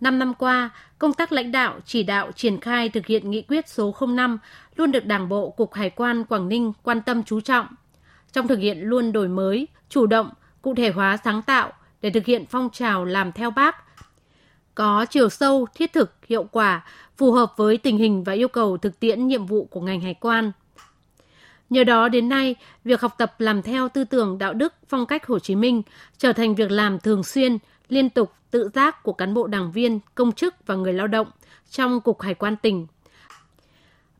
5 0.00 0.18
năm 0.18 0.34
qua, 0.34 0.70
công 0.98 1.12
tác 1.12 1.32
lãnh 1.32 1.52
đạo, 1.52 1.80
chỉ 1.84 2.02
đạo, 2.02 2.32
triển 2.32 2.60
khai 2.60 2.88
thực 2.88 3.06
hiện 3.06 3.30
nghị 3.30 3.42
quyết 3.42 3.68
số 3.68 3.94
05 4.08 4.38
luôn 4.76 4.92
được 4.92 5.06
Đảng 5.06 5.28
bộ 5.28 5.50
Cục 5.50 5.74
Hải 5.74 5.90
quan 5.90 6.24
Quảng 6.24 6.48
Ninh 6.48 6.72
quan 6.82 7.02
tâm 7.02 7.22
chú 7.24 7.40
trọng. 7.40 7.66
Trong 8.32 8.48
thực 8.48 8.58
hiện 8.58 8.78
luôn 8.80 9.12
đổi 9.12 9.28
mới, 9.28 9.68
chủ 9.88 10.06
động, 10.06 10.30
cụ 10.62 10.74
thể 10.74 10.90
hóa 10.90 11.16
sáng 11.24 11.42
tạo 11.42 11.72
để 12.02 12.10
thực 12.10 12.24
hiện 12.24 12.44
phong 12.50 12.70
trào 12.72 13.04
làm 13.04 13.32
theo 13.32 13.50
bác, 13.50 13.76
có 14.74 15.06
chiều 15.10 15.28
sâu, 15.28 15.66
thiết 15.74 15.92
thực, 15.92 16.16
hiệu 16.26 16.44
quả, 16.44 16.84
phù 17.16 17.32
hợp 17.32 17.52
với 17.56 17.76
tình 17.76 17.98
hình 17.98 18.24
và 18.24 18.32
yêu 18.32 18.48
cầu 18.48 18.76
thực 18.76 19.00
tiễn 19.00 19.26
nhiệm 19.26 19.46
vụ 19.46 19.64
của 19.64 19.80
ngành 19.80 20.00
hải 20.00 20.14
quan. 20.14 20.52
Nhờ 21.70 21.84
đó 21.84 22.08
đến 22.08 22.28
nay, 22.28 22.54
việc 22.84 23.00
học 23.00 23.14
tập 23.18 23.34
làm 23.38 23.62
theo 23.62 23.88
tư 23.88 24.04
tưởng 24.04 24.38
đạo 24.38 24.54
đức 24.54 24.74
phong 24.88 25.06
cách 25.06 25.26
Hồ 25.26 25.38
Chí 25.38 25.54
Minh 25.54 25.82
trở 26.18 26.32
thành 26.32 26.54
việc 26.54 26.70
làm 26.70 26.98
thường 27.00 27.22
xuyên, 27.24 27.58
liên 27.92 28.10
tục, 28.10 28.32
tự 28.50 28.70
giác 28.74 29.02
của 29.02 29.12
cán 29.12 29.34
bộ 29.34 29.46
đảng 29.46 29.72
viên, 29.72 30.00
công 30.14 30.32
chức 30.32 30.54
và 30.66 30.74
người 30.74 30.92
lao 30.92 31.06
động 31.06 31.26
trong 31.70 32.00
Cục 32.00 32.20
Hải 32.20 32.34
quan 32.34 32.56
tỉnh. 32.56 32.86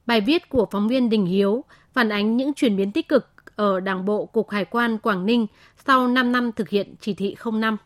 Bài 0.07 0.21
viết 0.21 0.49
của 0.49 0.69
phóng 0.71 0.89
viên 0.89 1.11
Đình 1.11 1.27
Hiếu 1.27 1.65
phản 1.93 2.09
ánh 2.09 2.37
những 2.37 2.55
chuyển 2.55 2.77
biến 2.77 2.93
tích 2.93 3.09
cực 3.09 3.27
ở 3.57 3.81
Đảng 3.81 4.05
bộ 4.05 4.27
Cục 4.27 4.50
Hải 4.50 4.65
quan 4.65 4.99
Quảng 4.99 5.27
Ninh 5.27 5.47
sau 5.87 6.09
5 6.09 6.33
năm 6.33 6.53
thực 6.53 6.69
hiện 6.69 6.95
chỉ 7.00 7.15
thị 7.15 7.37
05. 7.53 7.77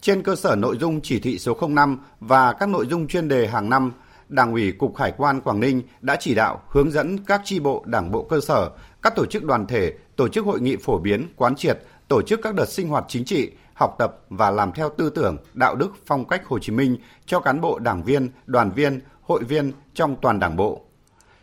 Trên 0.00 0.22
cơ 0.22 0.36
sở 0.36 0.56
nội 0.56 0.76
dung 0.80 1.00
chỉ 1.00 1.20
thị 1.20 1.38
số 1.38 1.68
05 1.68 1.98
và 2.20 2.52
các 2.52 2.68
nội 2.68 2.86
dung 2.86 3.08
chuyên 3.08 3.28
đề 3.28 3.46
hàng 3.46 3.70
năm, 3.70 3.92
Đảng 4.28 4.52
ủy 4.52 4.72
Cục 4.72 4.96
Hải 4.96 5.12
quan 5.16 5.40
Quảng 5.40 5.60
Ninh 5.60 5.82
đã 6.00 6.16
chỉ 6.20 6.34
đạo 6.34 6.62
hướng 6.68 6.90
dẫn 6.90 7.18
các 7.24 7.40
chi 7.44 7.60
bộ 7.60 7.84
đảng 7.86 8.10
bộ 8.10 8.22
cơ 8.22 8.40
sở, 8.40 8.70
các 9.02 9.16
tổ 9.16 9.26
chức 9.26 9.44
đoàn 9.44 9.66
thể 9.66 9.92
tổ 10.16 10.28
chức 10.28 10.44
hội 10.44 10.60
nghị 10.60 10.76
phổ 10.76 10.98
biến, 10.98 11.26
quán 11.36 11.56
triệt, 11.56 11.78
tổ 12.08 12.22
chức 12.22 12.40
các 12.42 12.54
đợt 12.54 12.68
sinh 12.68 12.88
hoạt 12.88 13.04
chính 13.08 13.24
trị, 13.24 13.50
học 13.74 13.96
tập 13.98 14.18
và 14.28 14.50
làm 14.50 14.72
theo 14.72 14.88
tư 14.88 15.10
tưởng, 15.10 15.36
đạo 15.54 15.74
đức, 15.74 15.92
phong 16.06 16.24
cách 16.24 16.46
Hồ 16.46 16.58
Chí 16.58 16.72
Minh 16.72 16.96
cho 17.26 17.40
cán 17.40 17.60
bộ 17.60 17.78
đảng 17.78 18.02
viên, 18.02 18.30
đoàn 18.46 18.70
viên, 18.70 19.00
hội 19.22 19.44
viên 19.44 19.72
trong 19.94 20.16
toàn 20.22 20.40
đảng 20.40 20.56
bộ. 20.56 20.80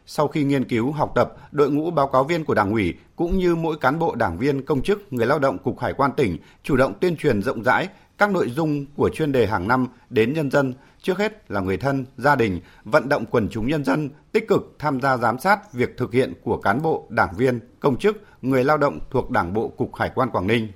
Sau 0.06 0.28
khi 0.28 0.44
nghiên 0.44 0.66
cứu, 0.66 0.92
học 0.92 1.12
tập, 1.16 1.34
đội 1.52 1.72
ngũ 1.72 1.92
báo 1.92 2.08
cáo 2.08 2.24
viên 2.24 2.46
của 2.46 2.54
Đảng 2.54 2.72
ủy 2.72 2.94
cũng 3.16 3.38
như 3.38 3.56
mỗi 3.56 3.78
cán 3.78 4.00
bộ 4.00 4.16
đảng 4.16 4.38
viên, 4.38 4.66
công 4.66 4.82
chức, 4.82 5.14
người 5.14 5.26
lao 5.26 5.40
động 5.40 5.58
Cục 5.58 5.80
Hải 5.80 5.94
quan 5.94 6.12
tỉnh 6.18 6.38
chủ 6.64 6.78
động 6.78 6.94
tuyên 7.00 7.18
truyền 7.18 7.42
rộng 7.42 7.64
rãi 7.64 7.88
các 8.20 8.32
nội 8.32 8.50
dung 8.50 8.86
của 8.96 9.10
chuyên 9.10 9.32
đề 9.32 9.48
hàng 9.48 9.68
năm 9.68 9.88
đến 10.10 10.34
nhân 10.34 10.52
dân, 10.52 10.74
trước 11.02 11.18
hết 11.18 11.52
là 11.52 11.60
người 11.60 11.78
thân, 11.78 12.06
gia 12.18 12.36
đình, 12.36 12.60
vận 12.84 13.10
động 13.10 13.26
quần 13.32 13.50
chúng 13.50 13.68
nhân 13.68 13.84
dân 13.86 14.10
tích 14.32 14.48
cực 14.48 14.76
tham 14.80 15.02
gia 15.02 15.18
giám 15.18 15.40
sát 15.40 15.74
việc 15.74 15.98
thực 15.98 16.14
hiện 16.14 16.34
của 16.44 16.58
cán 16.58 16.82
bộ, 16.82 17.08
đảng 17.10 17.34
viên, 17.38 17.60
công 17.80 17.98
chức, 17.98 18.24
người 18.42 18.64
lao 18.64 18.78
động 18.78 19.00
thuộc 19.12 19.32
Đảng 19.32 19.54
bộ 19.54 19.68
Cục 19.68 19.96
Hải 19.96 20.12
quan 20.16 20.30
Quảng 20.30 20.48
Ninh. 20.48 20.68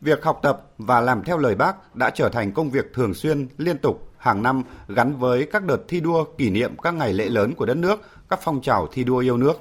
Việc 0.00 0.24
học 0.24 0.38
tập 0.42 0.62
và 0.78 1.00
làm 1.00 1.24
theo 1.24 1.38
lời 1.38 1.54
bác 1.54 1.96
đã 1.96 2.10
trở 2.10 2.28
thành 2.28 2.52
công 2.52 2.70
việc 2.70 2.92
thường 2.94 3.14
xuyên, 3.14 3.48
liên 3.56 3.78
tục, 3.78 4.12
hàng 4.18 4.42
năm 4.42 4.62
gắn 4.88 5.16
với 5.16 5.46
các 5.52 5.64
đợt 5.64 5.78
thi 5.88 6.00
đua 6.00 6.24
kỷ 6.38 6.50
niệm 6.50 6.76
các 6.82 6.94
ngày 6.94 7.12
lễ 7.12 7.28
lớn 7.28 7.54
của 7.54 7.66
đất 7.66 7.76
nước, 7.76 8.00
các 8.30 8.38
phong 8.42 8.60
trào 8.60 8.86
thi 8.92 9.04
đua 9.04 9.18
yêu 9.18 9.36
nước. 9.36 9.60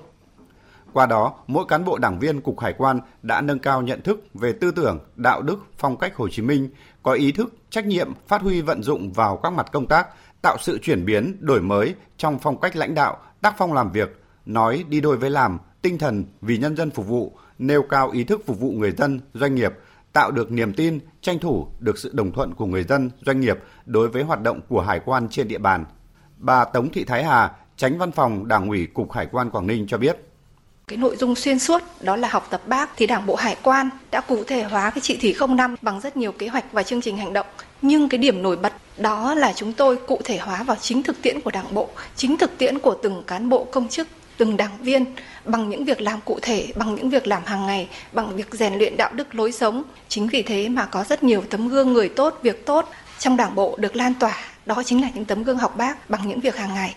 Qua 0.93 1.05
đó, 1.05 1.33
mỗi 1.47 1.65
cán 1.67 1.85
bộ 1.85 1.97
đảng 1.97 2.19
viên 2.19 2.41
Cục 2.41 2.59
Hải 2.59 2.73
quan 2.73 2.99
đã 3.21 3.41
nâng 3.41 3.59
cao 3.59 3.81
nhận 3.81 4.01
thức 4.01 4.19
về 4.33 4.53
tư 4.53 4.71
tưởng, 4.71 4.99
đạo 5.15 5.41
đức, 5.41 5.59
phong 5.77 5.97
cách 5.97 6.15
Hồ 6.15 6.29
Chí 6.29 6.41
Minh, 6.41 6.69
có 7.03 7.13
ý 7.13 7.31
thức, 7.31 7.53
trách 7.69 7.85
nhiệm 7.85 8.11
phát 8.27 8.41
huy 8.41 8.61
vận 8.61 8.83
dụng 8.83 9.13
vào 9.13 9.37
các 9.37 9.53
mặt 9.53 9.71
công 9.71 9.87
tác, 9.87 10.07
tạo 10.41 10.57
sự 10.61 10.77
chuyển 10.81 11.05
biến, 11.05 11.37
đổi 11.39 11.61
mới 11.61 11.95
trong 12.17 12.39
phong 12.39 12.59
cách 12.59 12.75
lãnh 12.75 12.95
đạo, 12.95 13.17
tác 13.41 13.55
phong 13.57 13.73
làm 13.73 13.91
việc, 13.91 14.21
nói 14.45 14.85
đi 14.89 15.01
đôi 15.01 15.17
với 15.17 15.29
làm, 15.29 15.59
tinh 15.81 15.97
thần 15.97 16.25
vì 16.41 16.57
nhân 16.57 16.75
dân 16.75 16.91
phục 16.91 17.07
vụ, 17.07 17.37
nêu 17.59 17.83
cao 17.89 18.11
ý 18.11 18.23
thức 18.23 18.41
phục 18.45 18.59
vụ 18.59 18.71
người 18.71 18.91
dân, 18.91 19.19
doanh 19.33 19.55
nghiệp, 19.55 19.73
tạo 20.13 20.31
được 20.31 20.51
niềm 20.51 20.73
tin, 20.73 20.99
tranh 21.21 21.39
thủ 21.39 21.67
được 21.79 21.97
sự 21.97 22.11
đồng 22.13 22.31
thuận 22.31 22.53
của 22.53 22.65
người 22.65 22.83
dân, 22.83 23.09
doanh 23.25 23.39
nghiệp 23.39 23.57
đối 23.85 24.09
với 24.09 24.23
hoạt 24.23 24.41
động 24.41 24.59
của 24.69 24.81
hải 24.81 24.99
quan 25.05 25.27
trên 25.29 25.47
địa 25.47 25.57
bàn. 25.57 25.85
Bà 26.37 26.65
Tống 26.65 26.91
Thị 26.91 27.03
Thái 27.03 27.23
Hà, 27.23 27.51
Tránh 27.77 27.97
Văn 27.97 28.11
phòng 28.11 28.47
Đảng 28.47 28.69
ủy 28.69 28.87
Cục 28.93 29.11
Hải 29.11 29.27
quan 29.31 29.49
Quảng 29.49 29.67
Ninh 29.67 29.87
cho 29.87 29.97
biết. 29.97 30.17
Cái 30.87 30.97
nội 30.97 31.15
dung 31.15 31.35
xuyên 31.35 31.59
suốt 31.59 31.81
đó 32.01 32.15
là 32.15 32.27
học 32.27 32.47
tập 32.49 32.61
bác 32.67 32.89
thì 32.97 33.07
Đảng 33.07 33.25
bộ 33.25 33.35
Hải 33.35 33.57
quan 33.63 33.89
đã 34.11 34.21
cụ 34.21 34.43
thể 34.47 34.63
hóa 34.63 34.89
cái 34.89 35.01
chỉ 35.01 35.17
thị 35.21 35.35
05 35.49 35.75
bằng 35.81 35.99
rất 36.01 36.17
nhiều 36.17 36.31
kế 36.31 36.47
hoạch 36.47 36.65
và 36.71 36.83
chương 36.83 37.01
trình 37.01 37.17
hành 37.17 37.33
động. 37.33 37.47
Nhưng 37.81 38.09
cái 38.09 38.17
điểm 38.17 38.43
nổi 38.43 38.57
bật 38.57 38.73
đó 38.97 39.35
là 39.35 39.53
chúng 39.55 39.73
tôi 39.73 39.97
cụ 40.07 40.19
thể 40.23 40.37
hóa 40.37 40.63
vào 40.63 40.77
chính 40.81 41.03
thực 41.03 41.21
tiễn 41.21 41.41
của 41.41 41.51
Đảng 41.51 41.73
bộ, 41.73 41.89
chính 42.15 42.37
thực 42.37 42.57
tiễn 42.57 42.79
của 42.79 42.97
từng 43.03 43.23
cán 43.27 43.49
bộ 43.49 43.63
công 43.63 43.87
chức, 43.87 44.07
từng 44.37 44.57
đảng 44.57 44.77
viên 44.81 45.05
bằng 45.45 45.69
những 45.69 45.85
việc 45.85 46.01
làm 46.01 46.19
cụ 46.25 46.39
thể, 46.41 46.67
bằng 46.75 46.95
những 46.95 47.09
việc 47.09 47.27
làm 47.27 47.41
hàng 47.45 47.65
ngày, 47.65 47.89
bằng 48.11 48.35
việc 48.35 48.53
rèn 48.53 48.73
luyện 48.73 48.97
đạo 48.97 49.11
đức 49.13 49.35
lối 49.35 49.51
sống. 49.51 49.83
Chính 50.07 50.27
vì 50.27 50.41
thế 50.41 50.69
mà 50.69 50.85
có 50.85 51.03
rất 51.03 51.23
nhiều 51.23 51.43
tấm 51.49 51.67
gương 51.67 51.93
người 51.93 52.09
tốt, 52.09 52.39
việc 52.41 52.65
tốt 52.65 52.89
trong 53.19 53.37
đảng 53.37 53.55
bộ 53.55 53.75
được 53.79 53.95
lan 53.95 54.13
tỏa. 54.19 54.37
Đó 54.65 54.83
chính 54.85 55.01
là 55.01 55.09
những 55.13 55.25
tấm 55.25 55.43
gương 55.43 55.57
học 55.57 55.77
bác 55.77 56.09
bằng 56.09 56.27
những 56.27 56.39
việc 56.39 56.55
hàng 56.55 56.73
ngày. 56.73 56.95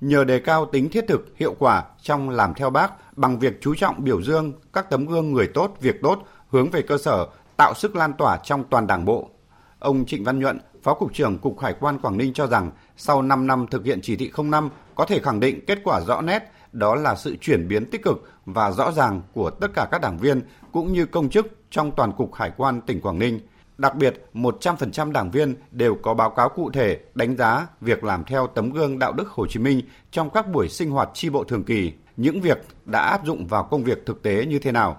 Nhờ 0.00 0.24
đề 0.24 0.38
cao 0.38 0.66
tính 0.72 0.90
thiết 0.90 1.04
thực, 1.08 1.34
hiệu 1.36 1.56
quả 1.58 1.84
trong 2.02 2.30
làm 2.30 2.54
theo 2.54 2.70
bác 2.70 3.16
bằng 3.16 3.38
việc 3.38 3.58
chú 3.60 3.74
trọng 3.74 4.04
biểu 4.04 4.22
dương 4.22 4.52
các 4.72 4.90
tấm 4.90 5.06
gương 5.06 5.32
người 5.32 5.46
tốt, 5.54 5.76
việc 5.80 6.02
tốt 6.02 6.22
hướng 6.50 6.70
về 6.70 6.82
cơ 6.82 6.98
sở, 6.98 7.26
tạo 7.56 7.74
sức 7.74 7.96
lan 7.96 8.12
tỏa 8.12 8.36
trong 8.44 8.64
toàn 8.70 8.86
đảng 8.86 9.04
bộ. 9.04 9.30
Ông 9.78 10.04
Trịnh 10.06 10.24
Văn 10.24 10.40
Nhuận, 10.40 10.58
Phó 10.82 10.94
Cục 10.94 11.14
trưởng 11.14 11.38
Cục 11.38 11.60
Hải 11.60 11.74
quan 11.80 11.98
Quảng 11.98 12.18
Ninh 12.18 12.32
cho 12.32 12.46
rằng 12.46 12.70
sau 12.96 13.22
5 13.22 13.46
năm 13.46 13.66
thực 13.70 13.84
hiện 13.84 14.00
chỉ 14.02 14.16
thị 14.16 14.30
05 14.36 14.70
có 14.94 15.04
thể 15.04 15.20
khẳng 15.20 15.40
định 15.40 15.66
kết 15.66 15.78
quả 15.84 16.00
rõ 16.00 16.20
nét 16.20 16.52
đó 16.74 16.94
là 16.94 17.14
sự 17.14 17.36
chuyển 17.40 17.68
biến 17.68 17.90
tích 17.90 18.02
cực 18.02 18.30
và 18.46 18.70
rõ 18.70 18.92
ràng 18.92 19.22
của 19.32 19.50
tất 19.50 19.68
cả 19.74 19.88
các 19.90 20.00
đảng 20.00 20.18
viên 20.18 20.40
cũng 20.72 20.92
như 20.92 21.06
công 21.06 21.28
chức 21.28 21.46
trong 21.70 21.92
toàn 21.96 22.12
cục 22.12 22.34
Hải 22.34 22.52
quan 22.56 22.80
tỉnh 22.80 23.00
Quảng 23.00 23.18
Ninh. 23.18 23.40
Đặc 23.78 23.94
biệt, 23.94 24.26
100% 24.34 25.12
đảng 25.12 25.30
viên 25.30 25.54
đều 25.70 25.96
có 26.02 26.14
báo 26.14 26.30
cáo 26.30 26.48
cụ 26.48 26.70
thể 26.70 27.00
đánh 27.14 27.36
giá 27.36 27.66
việc 27.80 28.04
làm 28.04 28.24
theo 28.24 28.46
tấm 28.46 28.70
gương 28.70 28.98
đạo 28.98 29.12
đức 29.12 29.28
Hồ 29.28 29.46
Chí 29.46 29.60
Minh 29.60 29.80
trong 30.10 30.30
các 30.30 30.48
buổi 30.48 30.68
sinh 30.68 30.90
hoạt 30.90 31.08
tri 31.14 31.30
bộ 31.30 31.44
thường 31.44 31.64
kỳ, 31.64 31.92
những 32.16 32.40
việc 32.40 32.58
đã 32.84 33.00
áp 33.00 33.26
dụng 33.26 33.46
vào 33.46 33.64
công 33.64 33.84
việc 33.84 34.06
thực 34.06 34.22
tế 34.22 34.46
như 34.46 34.58
thế 34.58 34.72
nào. 34.72 34.96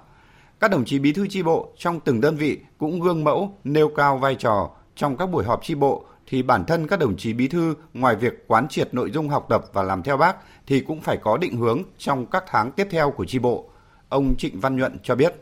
Các 0.60 0.72
đồng 0.72 0.86
chí 0.86 1.00
bí 1.00 1.14
thư 1.14 1.28
tri 1.28 1.44
bộ 1.44 1.74
trong 1.78 2.00
từng 2.00 2.22
đơn 2.22 2.36
vị 2.36 2.60
cũng 2.78 3.02
gương 3.02 3.24
mẫu 3.24 3.58
nêu 3.64 3.90
cao 3.90 4.18
vai 4.18 4.36
trò 4.36 4.70
trong 4.96 5.18
các 5.18 5.26
buổi 5.26 5.44
họp 5.44 5.64
tri 5.64 5.76
bộ 5.76 6.06
thì 6.28 6.42
bản 6.42 6.66
thân 6.66 6.88
các 6.88 7.00
đồng 7.00 7.18
chí 7.18 7.34
bí 7.34 7.48
thư 7.48 7.76
ngoài 7.94 8.16
việc 8.16 8.48
quán 8.48 8.68
triệt 8.68 8.94
nội 8.94 9.12
dung 9.12 9.30
học 9.30 9.46
tập 9.50 9.66
và 9.74 9.84
làm 9.84 10.04
theo 10.04 10.18
bác 10.18 10.36
thì 10.68 10.80
cũng 10.80 11.02
phải 11.02 11.18
có 11.18 11.38
định 11.38 11.58
hướng 11.58 11.84
trong 11.98 12.26
các 12.26 12.44
tháng 12.48 12.72
tiếp 12.72 12.88
theo 12.92 13.12
của 13.12 13.26
tri 13.26 13.40
bộ. 13.40 13.70
Ông 14.10 14.36
Trịnh 14.38 14.60
Văn 14.60 14.78
Nhuận 14.78 14.98
cho 15.04 15.16
biết. 15.16 15.34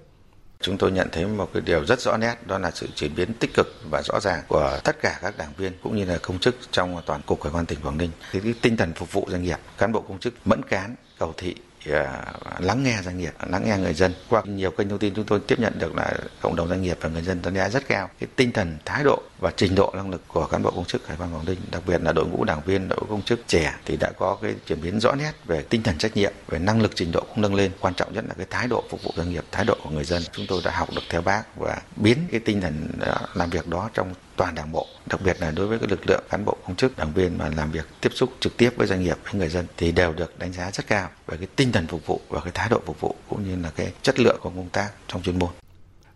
Chúng 0.61 0.77
tôi 0.77 0.91
nhận 0.91 1.07
thấy 1.11 1.25
một 1.25 1.49
cái 1.53 1.61
điều 1.65 1.85
rất 1.85 1.99
rõ 1.99 2.17
nét 2.17 2.35
đó 2.47 2.57
là 2.57 2.71
sự 2.71 2.87
chuyển 2.95 3.15
biến 3.15 3.33
tích 3.33 3.53
cực 3.53 3.67
và 3.89 4.01
rõ 4.01 4.19
ràng 4.19 4.43
của 4.47 4.79
tất 4.83 5.01
cả 5.01 5.19
các 5.21 5.37
đảng 5.37 5.53
viên 5.57 5.73
cũng 5.83 5.95
như 5.95 6.05
là 6.05 6.17
công 6.21 6.39
chức 6.39 6.55
trong 6.71 7.01
toàn 7.05 7.21
cục 7.25 7.43
hải 7.43 7.53
quan 7.53 7.65
tỉnh 7.65 7.79
Quảng 7.83 7.97
Ninh. 7.97 8.09
Thì 8.31 8.39
cái 8.39 8.53
tinh 8.61 8.77
thần 8.77 8.93
phục 8.93 9.11
vụ 9.11 9.27
doanh 9.29 9.43
nghiệp, 9.43 9.57
cán 9.77 9.91
bộ 9.91 10.01
công 10.01 10.19
chức 10.19 10.33
mẫn 10.45 10.63
cán, 10.63 10.95
cầu 11.19 11.33
thị 11.37 11.55
ờ, 11.89 12.21
lắng 12.59 12.83
nghe 12.83 12.97
doanh 13.03 13.17
nghiệp, 13.17 13.33
lắng 13.49 13.63
nghe 13.65 13.77
người 13.77 13.93
dân. 13.93 14.13
Qua 14.29 14.41
nhiều 14.45 14.71
kênh 14.71 14.89
thông 14.89 14.99
tin 14.99 15.13
chúng 15.15 15.25
tôi 15.25 15.39
tiếp 15.39 15.59
nhận 15.59 15.79
được 15.79 15.95
là 15.95 16.13
cộng 16.41 16.55
đồng 16.55 16.67
doanh 16.67 16.81
nghiệp 16.81 16.97
và 17.01 17.09
người 17.09 17.21
dân 17.21 17.41
đánh 17.43 17.55
giá 17.55 17.69
rất 17.69 17.87
cao 17.87 18.09
cái 18.19 18.29
tinh 18.35 18.51
thần, 18.51 18.77
thái 18.85 19.03
độ 19.03 19.21
và 19.43 19.51
trình 19.55 19.75
độ 19.75 19.91
năng 19.95 20.09
lực 20.09 20.21
của 20.27 20.47
cán 20.47 20.63
bộ 20.63 20.71
công 20.71 20.85
chức 20.85 21.07
Hải 21.07 21.17
quan 21.17 21.33
Quảng 21.33 21.45
Ninh, 21.45 21.57
đặc 21.71 21.81
biệt 21.87 22.01
là 22.01 22.11
đội 22.11 22.25
ngũ 22.25 22.43
đảng 22.43 22.61
viên, 22.65 22.89
đội 22.89 22.99
ngũ 23.01 23.07
công 23.07 23.21
chức 23.21 23.39
trẻ 23.47 23.73
thì 23.85 23.97
đã 23.97 24.11
có 24.17 24.37
cái 24.41 24.55
chuyển 24.67 24.81
biến 24.81 24.99
rõ 24.99 25.15
nét 25.15 25.31
về 25.45 25.61
tinh 25.69 25.83
thần 25.83 25.97
trách 25.97 26.17
nhiệm, 26.17 26.33
về 26.47 26.59
năng 26.59 26.81
lực 26.81 26.91
trình 26.95 27.11
độ 27.11 27.21
cũng 27.21 27.41
nâng 27.41 27.55
lên. 27.55 27.71
Quan 27.79 27.93
trọng 27.93 28.13
nhất 28.13 28.25
là 28.27 28.33
cái 28.37 28.47
thái 28.49 28.67
độ 28.67 28.83
phục 28.89 29.03
vụ 29.03 29.11
doanh 29.15 29.29
nghiệp, 29.29 29.43
thái 29.51 29.65
độ 29.65 29.77
của 29.83 29.89
người 29.89 30.03
dân. 30.03 30.23
Chúng 30.31 30.45
tôi 30.49 30.61
đã 30.65 30.71
học 30.71 30.89
được 30.95 31.01
theo 31.09 31.21
bác 31.21 31.57
và 31.57 31.81
biến 31.95 32.17
cái 32.31 32.39
tinh 32.39 32.61
thần 32.61 32.87
ờ, 32.99 33.27
làm 33.33 33.49
việc 33.49 33.67
đó 33.67 33.89
trong 33.93 34.13
toàn 34.35 34.55
đảng 34.55 34.71
bộ, 34.71 34.87
đặc 35.05 35.21
biệt 35.21 35.37
là 35.41 35.51
đối 35.51 35.67
với 35.67 35.79
cái 35.79 35.87
lực 35.89 36.07
lượng 36.07 36.23
cán 36.29 36.45
bộ 36.45 36.57
công 36.67 36.75
chức 36.75 36.97
đảng 36.97 37.13
viên 37.13 37.37
mà 37.37 37.49
làm 37.57 37.71
việc 37.71 37.85
tiếp 38.01 38.09
xúc 38.13 38.29
trực 38.39 38.57
tiếp 38.57 38.73
với 38.77 38.87
doanh 38.87 39.03
nghiệp 39.03 39.17
với 39.23 39.33
người 39.33 39.49
dân 39.49 39.65
thì 39.77 39.91
đều 39.91 40.13
được 40.13 40.39
đánh 40.39 40.53
giá 40.53 40.71
rất 40.71 40.87
cao 40.87 41.09
về 41.27 41.37
cái 41.37 41.47
tinh 41.55 41.71
thần 41.71 41.87
phục 41.87 42.05
vụ 42.05 42.21
và 42.29 42.39
cái 42.39 42.51
thái 42.53 42.69
độ 42.69 42.81
phục 42.85 42.99
vụ 42.99 43.15
cũng 43.29 43.43
như 43.43 43.63
là 43.63 43.71
cái 43.75 43.93
chất 44.01 44.19
lượng 44.19 44.37
của 44.41 44.49
công 44.49 44.69
tác 44.69 44.91
trong 45.07 45.21
chuyên 45.21 45.39
môn. 45.39 45.49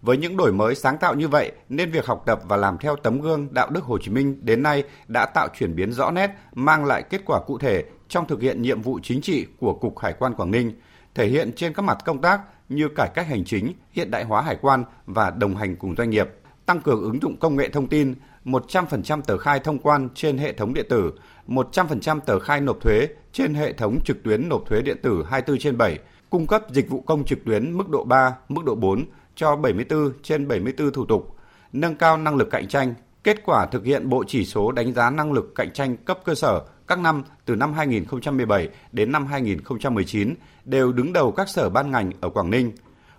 Với 0.08 0.18
những 0.18 0.38
đổi 0.38 0.54
mới 0.54 0.76
sáng 0.76 0.98
tạo 0.98 1.16
như 1.16 1.28
vậy 1.28 1.52
nên 1.70 1.92
việc 1.92 2.06
học 2.06 2.24
tập 2.26 2.40
và 2.48 2.58
làm 2.58 2.78
theo 2.78 2.96
tấm 2.96 3.22
gương 3.22 3.48
đạo 3.52 3.70
đức 3.70 3.84
Hồ 3.84 3.98
Chí 3.98 4.12
Minh 4.12 4.40
đến 4.42 4.64
nay 4.64 4.84
đã 5.08 5.26
tạo 5.26 5.48
chuyển 5.58 5.76
biến 5.76 5.92
rõ 5.92 6.12
nét, 6.12 6.32
mang 6.56 6.86
lại 6.86 7.04
kết 7.10 7.22
quả 7.26 7.40
cụ 7.48 7.58
thể 7.58 7.84
trong 8.10 8.28
thực 8.28 8.42
hiện 8.42 8.62
nhiệm 8.62 8.82
vụ 8.82 9.00
chính 9.04 9.22
trị 9.22 9.46
của 9.60 9.74
Cục 9.74 10.00
Hải 10.00 10.14
quan 10.20 10.34
Quảng 10.34 10.52
Ninh, 10.52 10.72
thể 11.16 11.28
hiện 11.28 11.52
trên 11.56 11.74
các 11.74 11.82
mặt 11.82 11.98
công 12.06 12.22
tác 12.22 12.42
như 12.70 12.88
cải 12.96 13.10
cách 13.16 13.28
hành 13.28 13.46
chính, 13.46 13.74
hiện 13.92 14.12
đại 14.12 14.24
hóa 14.24 14.42
hải 14.42 14.58
quan 14.62 14.84
và 15.06 15.32
đồng 15.32 15.56
hành 15.56 15.76
cùng 15.76 15.96
doanh 15.96 16.10
nghiệp 16.10 16.28
tăng 16.66 16.82
cường 16.82 17.02
ứng 17.02 17.22
dụng 17.22 17.38
công 17.38 17.56
nghệ 17.56 17.70
thông 17.70 17.88
tin, 17.88 18.16
100% 18.46 19.22
tờ 19.22 19.38
khai 19.38 19.60
thông 19.60 19.80
quan 19.80 20.10
trên 20.16 20.38
hệ 20.38 20.54
thống 20.54 20.74
điện 20.74 20.86
tử, 20.90 21.14
100% 21.48 22.20
tờ 22.20 22.40
khai 22.40 22.62
nộp 22.62 22.82
thuế 22.82 23.08
trên 23.34 23.54
hệ 23.54 23.74
thống 23.74 24.00
trực 24.06 24.24
tuyến 24.24 24.50
nộp 24.50 24.64
thuế 24.70 24.82
điện 24.82 24.98
tử 25.04 25.26
24 25.30 25.60
trên 25.60 25.78
7, 25.78 26.00
cung 26.30 26.48
cấp 26.48 26.62
dịch 26.72 26.90
vụ 26.90 27.02
công 27.02 27.26
trực 27.26 27.46
tuyến 27.46 27.78
mức 27.78 27.90
độ 27.90 28.04
3, 28.04 28.36
mức 28.50 28.66
độ 28.66 28.76
4 28.76 29.06
cho 29.38 29.56
74 29.56 30.12
trên 30.24 30.48
74 30.48 30.91
thủ 30.91 31.06
tục, 31.06 31.36
nâng 31.74 31.96
cao 31.96 32.17
năng 32.17 32.36
lực 32.36 32.48
cạnh 32.51 32.67
tranh, 32.67 32.94
kết 33.24 33.38
quả 33.46 33.65
thực 33.65 33.86
hiện 33.86 34.10
bộ 34.10 34.24
chỉ 34.27 34.46
số 34.46 34.72
đánh 34.72 34.94
giá 34.94 35.10
năng 35.10 35.32
lực 35.32 35.56
cạnh 35.56 35.74
tranh 35.74 35.98
cấp 35.98 36.20
cơ 36.25 36.36
sở 36.36 36.62
các 36.88 37.00
năm 37.00 37.24
từ 37.46 37.56
năm 37.56 37.74
2017 37.74 38.70
đến 38.91 39.12
năm 39.12 39.27
2019 39.27 40.34
đều 40.65 40.91
đứng 40.91 41.13
đầu 41.13 41.32
các 41.32 41.50
sở 41.50 41.70
ban 41.70 41.91
ngành 41.91 42.12
ở 42.22 42.29
Quảng 42.29 42.50
Ninh, 42.50 42.72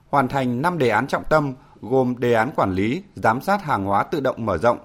hoàn 0.08 0.28
thành 0.28 0.62
5 0.62 0.78
đề 0.78 0.88
án 0.88 1.06
trọng 1.06 1.24
tâm 1.30 1.54
gồm 1.80 2.14
đề 2.18 2.32
án 2.32 2.50
quản 2.56 2.72
lý, 2.72 3.02
giám 3.14 3.40
sát 3.40 3.64
hàng 3.64 3.84
hóa 3.84 4.02
tự 4.02 4.20
động 4.20 4.46
mở 4.46 4.58
rộng, 4.58 4.78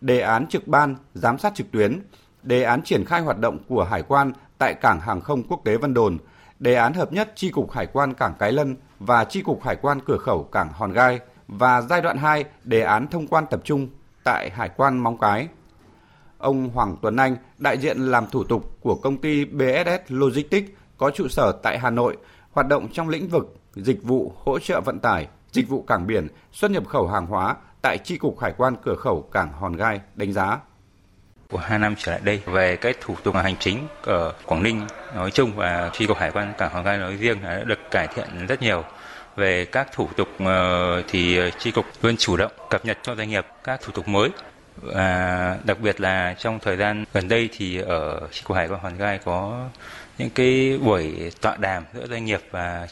đề 0.00 0.20
án 0.20 0.46
trực 0.46 0.68
ban, 0.68 0.96
giám 1.14 1.38
sát 1.38 1.54
trực 1.54 1.70
tuyến, 1.70 2.00
đề 2.42 2.62
án 2.62 2.82
triển 2.82 3.04
khai 3.04 3.20
hoạt 3.20 3.38
động 3.38 3.58
của 3.68 3.84
hải 3.84 4.02
quan 4.02 4.32
tại 4.58 4.74
cảng 4.74 5.00
hàng 5.00 5.20
không 5.20 5.42
quốc 5.42 5.60
tế 5.64 5.76
Vân 5.76 5.94
Đồn, 5.94 6.18
đề 6.64 6.74
án 6.74 6.94
hợp 6.94 7.12
nhất 7.12 7.32
chi 7.34 7.50
cục 7.50 7.70
hải 7.70 7.86
quan 7.86 8.14
cảng 8.14 8.34
Cái 8.38 8.52
Lân 8.52 8.76
và 8.98 9.24
chi 9.24 9.42
cục 9.42 9.62
hải 9.62 9.76
quan 9.76 10.00
cửa 10.06 10.18
khẩu 10.18 10.42
cảng 10.42 10.72
Hòn 10.72 10.92
Gai 10.92 11.20
và 11.48 11.80
giai 11.80 12.02
đoạn 12.02 12.18
2 12.18 12.44
đề 12.64 12.80
án 12.80 13.08
thông 13.08 13.26
quan 13.26 13.44
tập 13.50 13.60
trung 13.64 13.88
tại 14.24 14.50
hải 14.50 14.68
quan 14.76 14.98
Móng 14.98 15.18
Cái. 15.18 15.48
Ông 16.38 16.68
Hoàng 16.68 16.96
Tuấn 17.02 17.16
Anh, 17.16 17.36
đại 17.58 17.78
diện 17.78 17.98
làm 17.98 18.26
thủ 18.26 18.44
tục 18.44 18.76
của 18.80 18.94
công 18.94 19.16
ty 19.16 19.44
BSS 19.44 20.08
Logistics 20.08 20.70
có 20.98 21.10
trụ 21.10 21.28
sở 21.28 21.52
tại 21.62 21.78
Hà 21.78 21.90
Nội, 21.90 22.16
hoạt 22.50 22.68
động 22.68 22.88
trong 22.92 23.08
lĩnh 23.08 23.28
vực 23.28 23.56
dịch 23.74 24.02
vụ 24.02 24.32
hỗ 24.44 24.58
trợ 24.58 24.80
vận 24.80 24.98
tải, 24.98 25.28
dịch 25.52 25.68
vụ 25.68 25.82
cảng 25.82 26.06
biển, 26.06 26.28
xuất 26.52 26.70
nhập 26.70 26.88
khẩu 26.88 27.06
hàng 27.06 27.26
hóa 27.26 27.56
tại 27.82 27.98
Chi 27.98 28.18
cục 28.18 28.40
Hải 28.40 28.52
quan 28.56 28.76
cửa 28.84 28.96
khẩu 28.96 29.22
cảng 29.32 29.52
Hòn 29.52 29.76
Gai 29.76 30.00
đánh 30.14 30.32
giá 30.32 30.58
của 31.50 31.58
hai 31.58 31.78
năm 31.78 31.94
trở 31.98 32.12
lại 32.12 32.20
đây. 32.24 32.40
Về 32.46 32.76
cái 32.76 32.94
thủ 33.00 33.16
tục 33.22 33.34
hành 33.34 33.56
chính 33.60 33.86
ở 34.02 34.32
Quảng 34.46 34.62
Ninh 34.62 34.86
nói 35.14 35.30
chung 35.30 35.52
và 35.56 35.90
tri 35.92 36.06
cục 36.06 36.18
Hải 36.18 36.30
quan 36.30 36.52
cảng 36.58 36.70
Hòn 36.72 36.84
Gai 36.84 36.98
nói 36.98 37.16
riêng 37.16 37.38
đã 37.42 37.62
được 37.64 37.90
cải 37.90 38.06
thiện 38.06 38.46
rất 38.46 38.62
nhiều. 38.62 38.84
Về 39.36 39.64
các 39.64 39.92
thủ 39.92 40.08
tục 40.16 40.28
ờ, 40.44 41.02
thì 41.08 41.40
tri 41.58 41.70
cục 41.70 41.86
luôn 42.02 42.16
chủ 42.16 42.36
động 42.36 42.52
cập 42.70 42.84
nhật 42.84 42.98
cho 43.02 43.14
doanh 43.14 43.28
nghiệp 43.28 43.46
các 43.64 43.80
thủ 43.82 43.92
tục 43.92 44.08
mới. 44.08 44.30
Và 44.76 45.58
đặc 45.64 45.80
biệt 45.80 46.00
là 46.00 46.34
trong 46.38 46.58
thời 46.58 46.76
gian 46.76 47.04
gần 47.12 47.28
đây 47.28 47.48
thì 47.56 47.78
ở 47.78 48.28
tri 48.32 48.42
cục 48.44 48.56
Hải 48.56 48.68
quan 48.68 48.80
Hòn 48.80 48.98
Gai 48.98 49.18
có 49.24 49.68
những 50.18 50.30
cái 50.30 50.78
buổi 50.82 51.32
tọa 51.40 51.56
đàm 51.56 51.84
giữa 51.94 52.06
doanh 52.06 52.24
nghiệp 52.24 52.40
và 52.50 52.86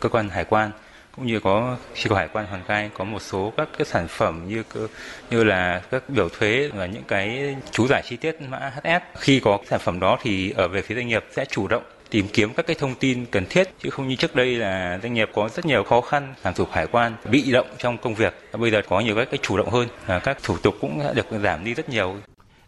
cơ 0.00 0.08
quan 0.08 0.28
hải 0.28 0.44
quan 0.44 0.70
cũng 1.16 1.26
như 1.26 1.40
có 1.40 1.76
chi 1.94 2.08
cục 2.08 2.18
hải 2.18 2.28
quan 2.32 2.46
hoàn 2.46 2.64
khai 2.64 2.90
có 2.94 3.04
một 3.04 3.22
số 3.22 3.52
các 3.56 3.68
cái 3.78 3.84
sản 3.84 4.08
phẩm 4.08 4.48
như 4.48 4.62
như 5.30 5.44
là 5.44 5.82
các 5.90 6.10
biểu 6.10 6.28
thuế 6.28 6.70
và 6.74 6.86
những 6.86 7.02
cái 7.08 7.56
chú 7.70 7.86
giải 7.86 8.02
chi 8.04 8.16
tiết 8.16 8.40
mã 8.40 8.72
HS. 8.76 9.18
Khi 9.20 9.40
có 9.40 9.58
sản 9.66 9.80
phẩm 9.80 10.00
đó 10.00 10.18
thì 10.22 10.50
ở 10.50 10.68
về 10.68 10.82
phía 10.82 10.94
doanh 10.94 11.08
nghiệp 11.08 11.24
sẽ 11.36 11.44
chủ 11.44 11.68
động 11.68 11.82
tìm 12.10 12.26
kiếm 12.32 12.54
các 12.54 12.66
cái 12.66 12.76
thông 12.78 12.94
tin 12.94 13.26
cần 13.26 13.46
thiết 13.50 13.68
chứ 13.82 13.90
không 13.90 14.08
như 14.08 14.16
trước 14.16 14.34
đây 14.34 14.54
là 14.54 14.98
doanh 15.02 15.14
nghiệp 15.14 15.30
có 15.34 15.48
rất 15.48 15.66
nhiều 15.66 15.84
khó 15.84 16.00
khăn 16.00 16.34
làm 16.44 16.54
thủ 16.54 16.64
tục 16.64 16.74
hải 16.74 16.86
quan 16.86 17.16
bị 17.30 17.52
động 17.52 17.66
trong 17.78 17.98
công 17.98 18.14
việc 18.14 18.34
bây 18.58 18.70
giờ 18.70 18.82
có 18.88 19.00
nhiều 19.00 19.16
các 19.16 19.28
cái 19.30 19.38
chủ 19.42 19.56
động 19.56 19.70
hơn 19.70 19.88
các 20.24 20.38
thủ 20.42 20.56
tục 20.62 20.74
cũng 20.80 20.98
đã 21.04 21.12
được 21.12 21.26
giảm 21.42 21.64
đi 21.64 21.74
rất 21.74 21.88
nhiều 21.88 22.16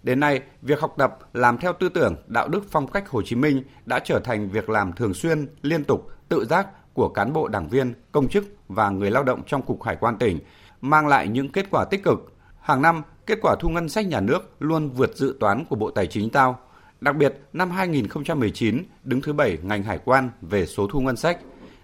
Đến 0.03 0.21
nay, 0.21 0.41
việc 0.63 0.81
học 0.81 0.95
tập 0.99 1.19
làm 1.33 1.59
theo 1.59 1.73
tư 1.73 1.89
tưởng, 1.89 2.17
đạo 2.27 2.49
đức 2.49 2.61
phong 2.71 2.87
cách 2.87 3.09
Hồ 3.09 3.23
Chí 3.23 3.37
Minh 3.37 3.63
đã 3.87 3.99
trở 3.99 4.21
thành 4.25 4.51
việc 4.51 4.69
làm 4.69 4.93
thường 4.93 5.15
xuyên, 5.15 5.49
liên 5.63 5.85
tục, 5.85 6.11
tự 6.29 6.45
giác 6.45 6.67
của 6.99 7.09
cán 7.09 7.33
bộ 7.33 7.49
đảng 7.49 7.69
viên, 7.69 7.95
công 8.13 8.29
chức 8.29 8.45
và 8.69 8.91
người 8.91 9.11
lao 9.11 9.23
động 9.23 9.43
trong 9.47 9.63
Cục 9.63 9.83
Hải 9.83 9.97
quan 9.97 10.19
tỉnh, 10.19 10.39
mang 10.81 11.07
lại 11.07 11.29
những 11.29 11.53
kết 11.53 11.67
quả 11.71 11.85
tích 11.85 12.03
cực. 12.03 12.33
Hàng 12.61 12.83
năm, 12.83 13.03
kết 13.27 13.39
quả 13.43 13.57
thu 13.61 13.69
ngân 13.69 13.89
sách 13.89 14.07
nhà 14.07 14.21
nước 14.21 14.57
luôn 14.59 14.91
vượt 14.91 15.17
dự 15.17 15.37
toán 15.41 15.65
của 15.65 15.77
Bộ 15.77 15.91
Tài 15.91 16.07
chính 16.07 16.31
giao. 16.33 16.59
Đặc 17.01 17.17
biệt, 17.17 17.35
năm 17.53 17.71
2019 17.71 18.83
đứng 19.05 19.21
thứ 19.21 19.33
7 19.33 19.59
ngành 19.63 19.83
hải 19.83 19.99
quan 20.05 20.31
về 20.43 20.67
số 20.67 20.87
thu 20.87 21.01
ngân 21.01 21.17
sách. 21.17 21.39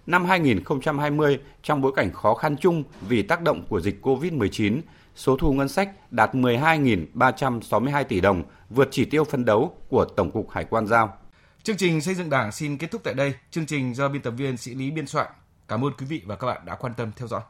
Năm 0.07 0.25
2020, 0.25 1.39
trong 1.63 1.81
bối 1.81 1.93
cảnh 1.97 2.13
khó 2.13 2.35
khăn 2.35 2.57
chung 2.57 2.85
vì 3.09 3.23
tác 3.23 3.43
động 3.43 3.65
của 3.69 3.81
dịch 3.81 4.07
COVID-19, 4.07 4.81
số 5.15 5.37
thu 5.37 5.53
ngân 5.53 5.69
sách 5.69 6.13
đạt 6.13 6.35
12.362 6.35 8.05
tỷ 8.05 8.21
đồng, 8.21 8.43
vượt 8.71 8.89
chỉ 8.91 9.05
tiêu 9.05 9.25
phấn 9.25 9.45
đấu 9.45 9.77
của 9.89 10.05
Tổng 10.05 10.31
cục 10.31 10.51
Hải 10.51 10.65
quan 10.65 10.87
giao. 10.87 11.19
Chương 11.65 11.77
trình 11.77 12.01
xây 12.01 12.15
dựng 12.15 12.31
Đảng 12.31 12.53
xin 12.53 12.79
kết 12.79 12.91
thúc 12.91 13.01
tại 13.05 13.15
đây. 13.15 13.35
Chương 13.51 13.67
trình 13.67 13.95
do 13.95 14.09
biên 14.09 14.23
tập 14.23 14.31
viên 14.31 14.57
Sĩ 14.57 14.75
Lý 14.75 14.91
biên 14.91 15.07
soạn. 15.07 15.31
Cảm 15.69 15.85
ơn 15.85 15.93
quý 15.99 16.07
vị 16.07 16.23
và 16.27 16.37
các 16.37 16.47
bạn 16.47 16.65
đã 16.65 16.75
quan 16.75 16.95
tâm 16.95 17.11
theo 17.17 17.29
dõi. 17.29 17.41